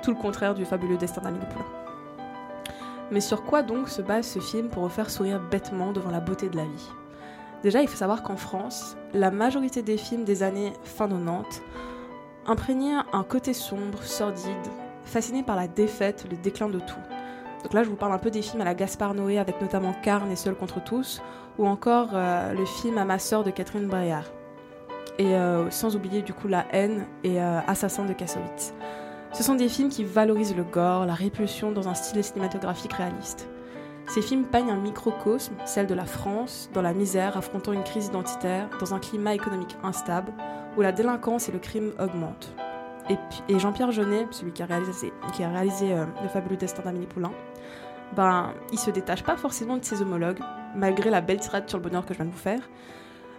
[0.03, 1.65] Tout le contraire du fabuleux destin d'Amélie Poulain.
[3.11, 6.21] Mais sur quoi donc se base ce film pour vous faire sourire bêtement devant la
[6.21, 6.89] beauté de la vie?
[7.63, 11.61] Déjà, il faut savoir qu'en France, la majorité des films des années fin 90
[12.47, 14.55] imprégnaient un côté sombre, sordide,
[15.03, 16.99] fasciné par la défaite, le déclin de tout.
[17.63, 19.93] Donc là, je vous parle un peu des films à la Gaspard Noé, avec notamment
[20.01, 21.21] Carne et Seul contre tous,
[21.59, 24.23] ou encore euh, le film À ma sœur de Catherine Breillat.
[25.19, 28.73] Et euh, sans oublier du coup La haine et euh, Assassin de Kassovitz.
[29.33, 33.47] Ce sont des films qui valorisent le gore, la répulsion dans un style cinématographique réaliste.
[34.11, 38.07] Ces films peignent un microcosme, celle de la France, dans la misère, affrontant une crise
[38.07, 40.33] identitaire, dans un climat économique instable,
[40.75, 42.53] où la délinquance et le crime augmentent.
[43.09, 47.05] Et, Jean-Pierre Jeunet, celui qui a réalisé, qui a réalisé euh, Le fabuleux destin d'Amélie
[47.05, 47.31] Poulain,
[48.13, 50.41] ben, il se détache pas forcément de ses homologues,
[50.75, 52.69] malgré la belle tirade sur le bonheur que je viens de vous faire.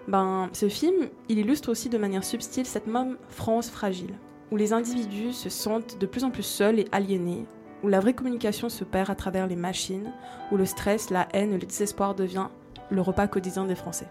[0.08, 4.14] Ben, ce film, il illustre aussi de manière subtile cette même France fragile,
[4.50, 7.44] où les individus se sentent de plus en plus seuls et aliénés,
[7.82, 10.12] où la vraie communication se perd à travers les machines,
[10.50, 12.48] où le stress, la haine le désespoir devient
[12.90, 14.08] le repas quotidien des Français.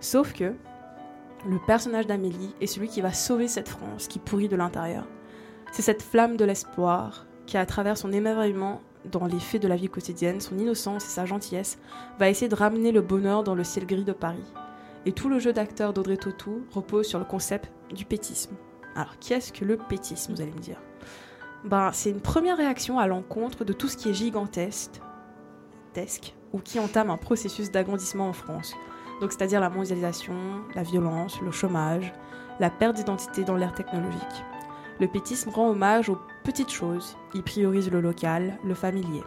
[0.00, 0.54] Sauf que
[1.46, 5.06] le personnage d'Amélie est celui qui va sauver cette France qui pourrit de l'intérieur.
[5.72, 9.76] C'est cette flamme de l'espoir qui, à travers son émerveillement dans les faits de la
[9.76, 11.78] vie quotidienne, son innocence et sa gentillesse,
[12.18, 14.52] va essayer de ramener le bonheur dans le ciel gris de Paris.
[15.06, 18.54] Et tout le jeu d'acteur d'Audrey Tautou repose sur le concept du pétisme.
[18.94, 20.76] Alors, qu'est-ce que le pétisme, vous allez me dire?
[21.64, 25.00] Ben, C'est une première réaction à l'encontre de tout ce qui est gigantesque,
[25.92, 28.74] tesque, ou qui entame un processus d'agrandissement en France.
[29.20, 30.34] Donc, c'est-à-dire la mondialisation,
[30.74, 32.12] la violence, le chômage,
[32.58, 34.44] la perte d'identité dans l'ère technologique.
[34.98, 37.16] Le pétisme rend hommage aux petites choses.
[37.34, 39.22] Il priorise le local, le familier.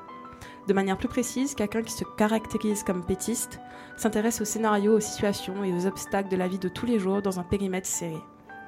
[0.67, 3.59] De manière plus précise, quelqu'un qui se caractérise comme pétiste
[3.97, 7.21] s'intéresse aux scénarios, aux situations et aux obstacles de la vie de tous les jours
[7.21, 8.21] dans un périmètre serré.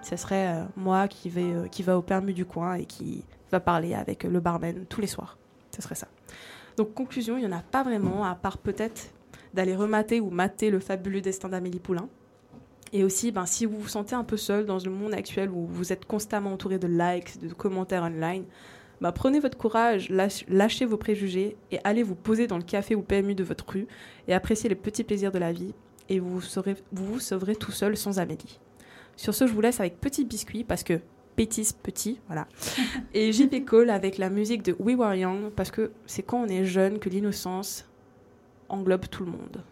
[0.05, 3.59] Ce serait euh, moi qui vais, euh, va au permu du coin et qui va
[3.59, 5.37] parler avec euh, le barman tous les soirs.
[5.75, 6.07] Ce serait ça.
[6.77, 9.09] Donc conclusion, il n'y en a pas vraiment, à part peut-être
[9.55, 12.07] d'aller remater ou mater le fabuleux destin d'Amélie Poulain.
[12.93, 15.65] Et aussi, ben, si vous vous sentez un peu seul dans le monde actuel où
[15.65, 18.43] vous êtes constamment entouré de likes, de commentaires online,
[19.01, 22.93] ben, prenez votre courage, lâche- lâchez vos préjugés et allez vous poser dans le café
[22.93, 23.87] ou PMU de votre rue
[24.27, 25.73] et appréciez les petits plaisirs de la vie
[26.09, 28.59] et vous vous, vous sauverez tout seul sans Amélie.
[29.15, 30.99] Sur ce, je vous laisse avec Petit Biscuit parce que
[31.35, 32.47] Pétis petit, voilà.
[33.13, 36.47] Et JP Cole avec la musique de We Were Young parce que c'est quand on
[36.47, 37.85] est jeune que l'innocence
[38.69, 39.63] englobe tout le monde.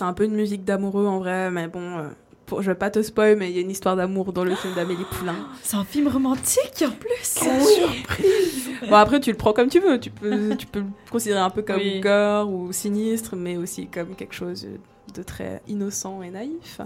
[0.00, 2.08] C'est un peu une musique d'amoureux en vrai, mais bon, euh,
[2.46, 4.54] pour, je vais pas te spoil, mais il y a une histoire d'amour dans le
[4.54, 5.36] film d'Amélie Poulain.
[5.62, 7.34] C'est un film romantique en plus.
[7.38, 10.86] Quelle surprise Bon après tu le prends comme tu veux, tu peux, tu peux le
[11.10, 12.00] considérer un peu comme Oui.
[12.00, 14.66] gore ou sinistre, mais aussi comme quelque chose
[15.14, 16.80] de très innocent et naïf.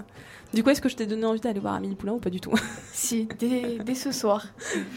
[0.55, 2.41] Du coup, est-ce que je t'ai donné envie d'aller voir Amélie Poulain ou pas du
[2.41, 2.53] tout?
[2.93, 4.47] Si, dès, dès ce soir.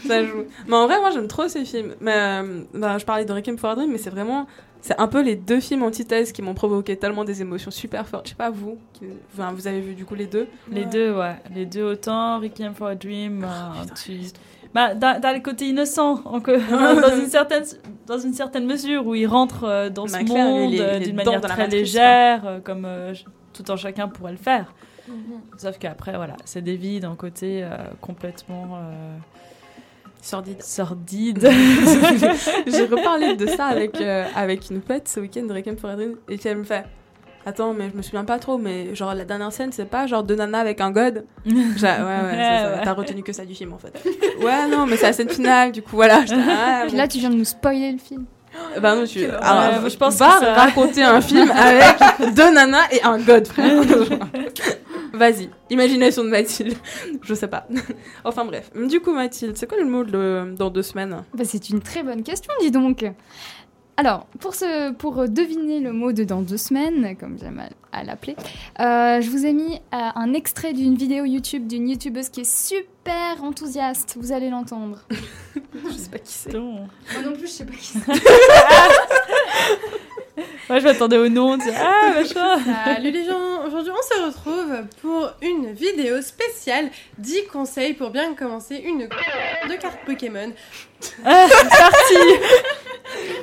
[0.06, 0.44] Ça joue.
[0.66, 1.94] Mais en vrai, moi j'aime trop ces films.
[2.00, 4.46] Mais, euh, bah, je parlais de Requiem for a Dream, mais c'est vraiment...
[4.80, 8.26] C'est un peu les deux films antithèses qui m'ont provoqué tellement des émotions super fortes.
[8.26, 10.46] Je sais pas vous, qui- enfin, vous avez vu du coup les deux?
[10.70, 11.34] Les deux, ouais.
[11.54, 12.38] Les deux autant.
[12.38, 13.44] Requiem for a Dream.
[13.44, 14.20] euh, tu...
[14.72, 16.52] Bah, dans, dans le côté innocent, en que-
[17.02, 17.64] dans, une certaine,
[18.06, 21.16] dans une certaine mesure, où il rentre euh, dans Bah, ce clair, monde euh, d'une
[21.16, 23.12] manière très matrice, légère, euh, comme euh,
[23.52, 24.72] tout un chacun pourrait le faire.
[25.08, 25.40] Mhm.
[25.56, 29.16] Sauf qu'après, voilà, c'est des vies d'un côté euh, complètement euh,
[30.20, 30.62] sordide.
[30.62, 31.40] Sordide.
[32.66, 35.96] J'ai reparlé de ça avec, euh, avec une pote ce week-end de Requiem for a
[35.96, 36.84] Dream et elle me fait
[37.46, 40.22] Attends, mais je me souviens pas trop, mais genre la dernière scène, c'est pas genre
[40.22, 41.24] deux nanas avec un god?
[41.46, 43.94] Ouais, ouais, t'as retenu que ça du film en fait.
[44.42, 46.24] ouais, non, mais c'est la scène finale, du coup, voilà.
[46.30, 46.98] Ah, Puis bon.
[46.98, 48.26] là, tu viens de nous spoiler le film.
[48.82, 53.18] Bah non, tu alors, je pense va raconter un film avec deux nanas et un
[53.18, 53.82] god, frère.
[55.12, 56.76] Vas-y, imagination de Mathilde.
[57.22, 57.66] Je sais pas.
[58.24, 58.70] enfin bref.
[58.88, 62.02] Du coup, Mathilde, c'est quoi le mot de- dans deux semaines Bah, c'est une très
[62.02, 63.04] bonne question, dis donc.
[63.96, 68.04] Alors, pour, ce, pour deviner le mot de dans deux semaines, comme j'aime à, à
[68.04, 68.36] l'appeler,
[68.78, 72.48] euh, je vous ai mis euh, un extrait d'une vidéo YouTube d'une youtubeuse qui est
[72.48, 74.16] super enthousiaste.
[74.20, 75.00] Vous allez l'entendre.
[75.90, 76.52] Je sais pas qui c'est.
[76.56, 76.86] Moi
[77.24, 78.00] non plus, je sais pas qui c'est.
[80.70, 81.58] Ouais, je m'attendais au nom.
[81.58, 82.58] tu Ah, machin.
[82.84, 88.34] Salut les gens, aujourd'hui on se retrouve pour une vidéo spéciale 10 conseils pour bien
[88.34, 90.52] commencer une de cartes Pokémon.
[91.24, 92.14] Ah, c'est parti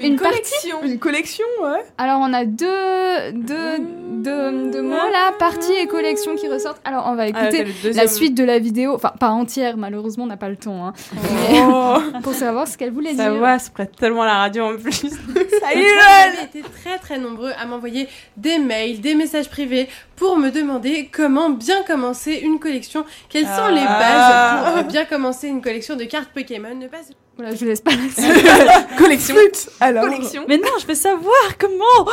[0.02, 0.84] Une collection.
[0.84, 1.84] Une collection, ouais.
[1.98, 6.82] Alors, on a deux, deux, deux, deux mots là, partie et collection qui ressortent.
[6.86, 8.94] Alors, on va Ah, écouter la suite de la vidéo.
[8.96, 10.86] Enfin, pas entière, malheureusement, on n'a pas le temps.
[10.88, 10.94] hein.
[11.16, 11.98] Oh.
[12.14, 13.40] Mais pour savoir ce qu'elle voulait Ça dire.
[13.40, 14.92] va, se prête tellement à la radio en plus.
[15.02, 20.38] Salut Vous avez été très très nombreux à m'envoyer des mails, des messages privés pour
[20.38, 24.00] me demander comment bien commencer une collection, quelles sont les Ah.
[24.00, 26.74] bases pour bien commencer une collection de cartes Pokémon.
[26.76, 26.98] Ne pas...
[27.38, 27.92] Voilà, je vous laisse pas
[28.98, 29.36] collection.
[29.82, 30.06] Alors.
[30.06, 30.46] Collection.
[30.48, 32.06] Mais non, je veux savoir comment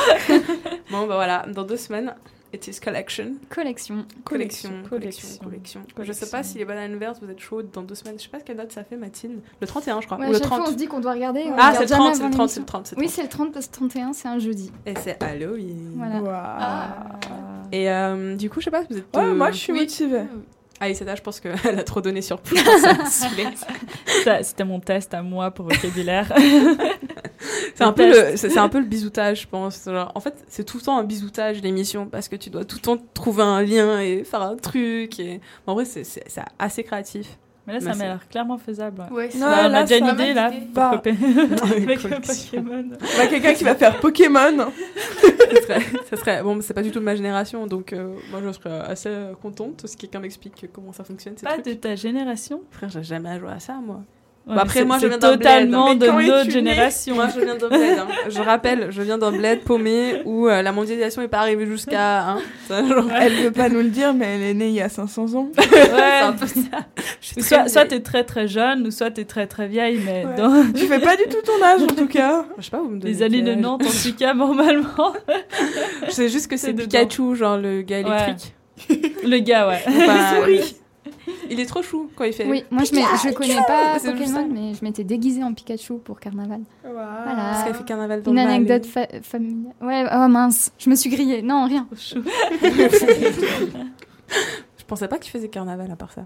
[0.91, 2.13] Bon, bah voilà, dans deux semaines,
[2.53, 3.35] it is collection.
[3.49, 4.05] Collection.
[4.25, 5.39] Collection, collection, Collection.
[5.45, 5.81] collection.
[6.03, 8.15] Je sais pas si les bananes vertes, vous êtes chaudes dans deux semaines.
[8.19, 9.41] Je sais pas quelle date ça fait, Mathilde.
[9.61, 10.19] Le 31, je crois.
[10.19, 10.69] Ouais, ou le chaque fois, 30.
[10.69, 11.43] on se dit qu'on doit regarder.
[11.47, 13.05] on Ah, regarde c'est le jamais 30, c'est le 30, c'est le 30, c'est Oui,
[13.07, 13.15] 30.
[13.15, 14.71] c'est le 30 parce que 31, c'est un jeudi.
[14.87, 15.93] Et c'est Halloween.
[15.97, 16.23] Voilà.
[16.59, 17.19] Ah.
[17.73, 19.17] Et euh, du coup, je sais pas, vous êtes.
[19.17, 19.81] Ouais, euh, moi, je suis oui.
[19.81, 20.23] motivée.
[20.85, 22.59] Ah, Isetta, je pense qu'elle a trop donné sur plus.
[24.43, 26.33] C'était mon test à moi pour vocabulaire.
[27.77, 29.85] C'est un, peu le, c'est un peu le bisoutage, je pense.
[29.85, 32.77] Genre, en fait, c'est tout le temps un bisoutage, l'émission, parce que tu dois tout
[32.77, 35.19] le temps trouver un lien et faire un truc.
[35.19, 35.41] Et...
[35.67, 36.05] En vrai, c'est
[36.59, 37.39] assez créatif.
[37.67, 39.05] Mais là, ça Mais m'a l'air clairement faisable.
[39.13, 40.49] Ouais, c'est- Bah, Ouais, on a là, déjà ça une idée, là.
[40.51, 40.61] idée.
[40.67, 40.91] pour Bah.
[40.97, 41.13] copier-
[41.77, 42.11] Avec le.
[42.21, 42.85] Pokémon.
[42.91, 44.39] Bah, quelqu'un qui va faire Pokémon.
[45.53, 48.41] ça serait, ça serait- bon, c'est pas du tout de ma génération, donc euh, moi
[48.45, 49.11] je serais assez
[49.41, 51.37] contente si quelqu'un m'explique comment ça fonctionne.
[51.37, 51.67] ces Pas trucs.
[51.67, 52.63] de ta génération?
[52.71, 54.01] Frère, j'ai jamais joué à ça, moi.
[54.45, 55.39] Ouais, Bah, après, c'est- moi, je viens d'un bled.
[55.43, 57.15] totalement Mais de notre né génération.
[57.15, 57.99] Moi, je viens d'un bled.
[57.99, 58.09] hein.
[58.29, 62.23] Je rappelle, je viens d'un bled paumé où euh, la mondialisation est pas arrivée jusqu'à.
[62.31, 62.39] Hein,
[62.69, 65.35] genre- Elle veut pas nous le dire, mais elle est née il y a 500
[65.35, 65.49] ans.
[65.57, 65.69] Ouais.
[65.85, 67.69] C'est un peu ça.
[67.69, 70.35] Soit, t'es très très jeune, ou soit t'es très très vieille, mais Ouais.
[70.37, 72.45] dans Tu fais pas du tout ton âge en tout cas.
[72.59, 75.13] Je sais pas, vous me donnez les années âge 90, en tout cas, normalement.
[76.07, 76.73] Je sais juste que c'est.
[76.73, 78.09] Pikachu, genre le gars Ouais.
[78.25, 78.55] électrique.
[79.25, 79.83] Le gars, ouais.
[79.87, 80.35] Enfin.
[81.51, 82.49] Il est trop chou quand il fait.
[82.49, 83.99] Oui, moi je, je connais pas.
[83.99, 86.61] Pokémon, mais je m'étais déguisée en Pikachu pour carnaval.
[86.85, 87.25] Voilà.
[87.35, 89.73] Parce qu'elle fait carnaval dans Une anecdote fa- familiale.
[89.81, 91.43] Ouais, oh mince, je me suis grillée.
[91.43, 91.87] Non, rien.
[94.79, 96.25] Je pensais pas que tu faisais carnaval à part ça.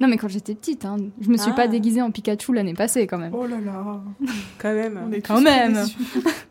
[0.00, 1.56] Non, mais quand j'étais petite, hein, je me suis Ah.
[1.56, 3.34] pas déguisée en Pikachu l'année passée quand même.
[3.34, 4.00] Oh là là.
[4.58, 5.00] Quand même.
[5.04, 5.76] On est Quand tous même.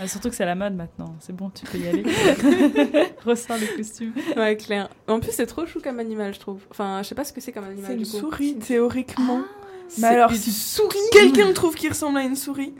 [0.00, 1.14] Ah, surtout que c'est la mode maintenant.
[1.20, 2.02] C'est bon, tu peux y aller.
[3.24, 4.12] Ressors le costume.
[4.36, 4.88] Ouais, clair.
[5.06, 6.60] En plus, c'est trop chou comme animal, je trouve.
[6.70, 7.84] Enfin, je sais pas ce que c'est comme animal.
[7.86, 9.42] C'est une souris, théoriquement.
[9.88, 12.74] C'est Mais alors, une si souris quelqu'un trouve qu'il ressemble à une souris,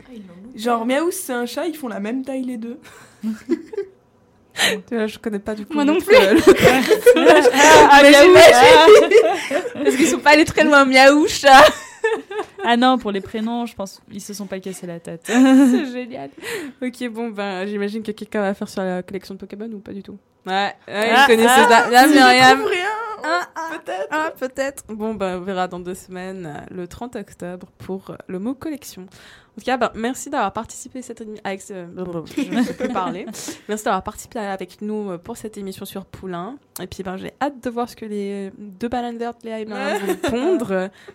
[0.55, 2.79] genre Miaou, c'est un chat, ils font la même taille les deux.
[4.87, 5.73] Tu vois, je connais pas du coup.
[5.73, 6.15] Moi non plus.
[7.17, 8.01] Ah.
[9.73, 11.65] Parce qu'ils sont pas allés très loin, miaou, chat.
[12.65, 15.21] Ah non, pour les prénoms, je pense ils se sont pas cassés la tête.
[15.25, 16.29] c'est génial.
[16.81, 19.93] Ok, bon, ben, j'imagine que quelqu'un va faire sur la collection de Pokémon ou pas
[19.93, 20.17] du tout?
[20.45, 22.03] Ouais, ouais Ah, il connaissait ah, ça.
[22.03, 22.63] S'ils Myriam.
[22.63, 22.87] rien,
[23.23, 24.07] Ah, ah, peut-être.
[24.11, 24.83] Ah, peut-être.
[24.89, 29.07] Bon, ben, on verra dans deux semaines, le 30 octobre, pour le mot collection.
[29.57, 31.73] En tout cas, ben, merci d'avoir participé à cette émi- avec ce...
[31.95, 33.25] Je plus parler.
[33.69, 36.57] Merci d'avoir participé avec nous euh, pour cette émission sur Poulain.
[36.81, 39.97] Et puis, ben, j'ai hâte de voir ce que les deux balanders, Léa et Myriam
[40.05, 40.67] vont pondre.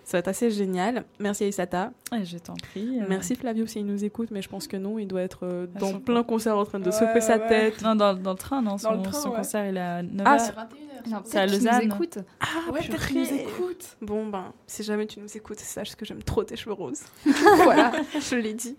[0.04, 1.04] Ça va être assez génial.
[1.18, 1.92] Merci Aïsata.
[2.12, 2.98] Ouais, je t'en prie.
[3.00, 3.04] euh.
[3.08, 5.98] Merci Flavio s'il nous écoute, mais je pense que non, il doit être euh, dans
[6.00, 7.46] plein concert en train de Ouais, secouer sa ouais.
[7.48, 7.82] tête.
[7.82, 8.78] Non, dans, dans le train, non.
[8.78, 9.36] Son, Dans le train, son ouais.
[9.36, 10.22] concert, il est à 9h.
[10.24, 11.10] Ah, C'est c'est- 21h.
[11.10, 11.78] Non, C'est à Lausanne.
[11.88, 12.18] nous écoutent.
[12.40, 13.96] Ah Ouais, peut-être nous écoutent.
[14.02, 17.00] Bon, ben, si jamais tu nous écoutes, sache que j'aime trop tes cheveux roses.
[17.64, 17.90] voilà,
[18.30, 18.76] je l'ai dit.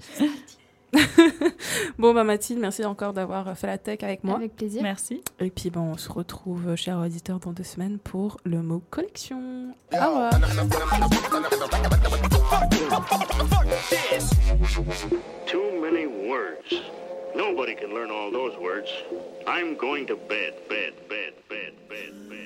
[1.97, 4.35] bon, bah Mathilde, merci encore d'avoir fait la tech avec moi.
[4.35, 4.81] Avec plaisir.
[4.83, 5.21] Merci.
[5.39, 9.73] Et puis, bon, on se retrouve, chers auditeurs, dans deux semaines pour le mot collection.
[9.93, 10.31] Au revoir.
[15.47, 16.81] Too many words.
[17.35, 18.89] Nobody can learn all those words.
[19.47, 22.41] I'm going to bed, bed, bed, bed, bed, bed.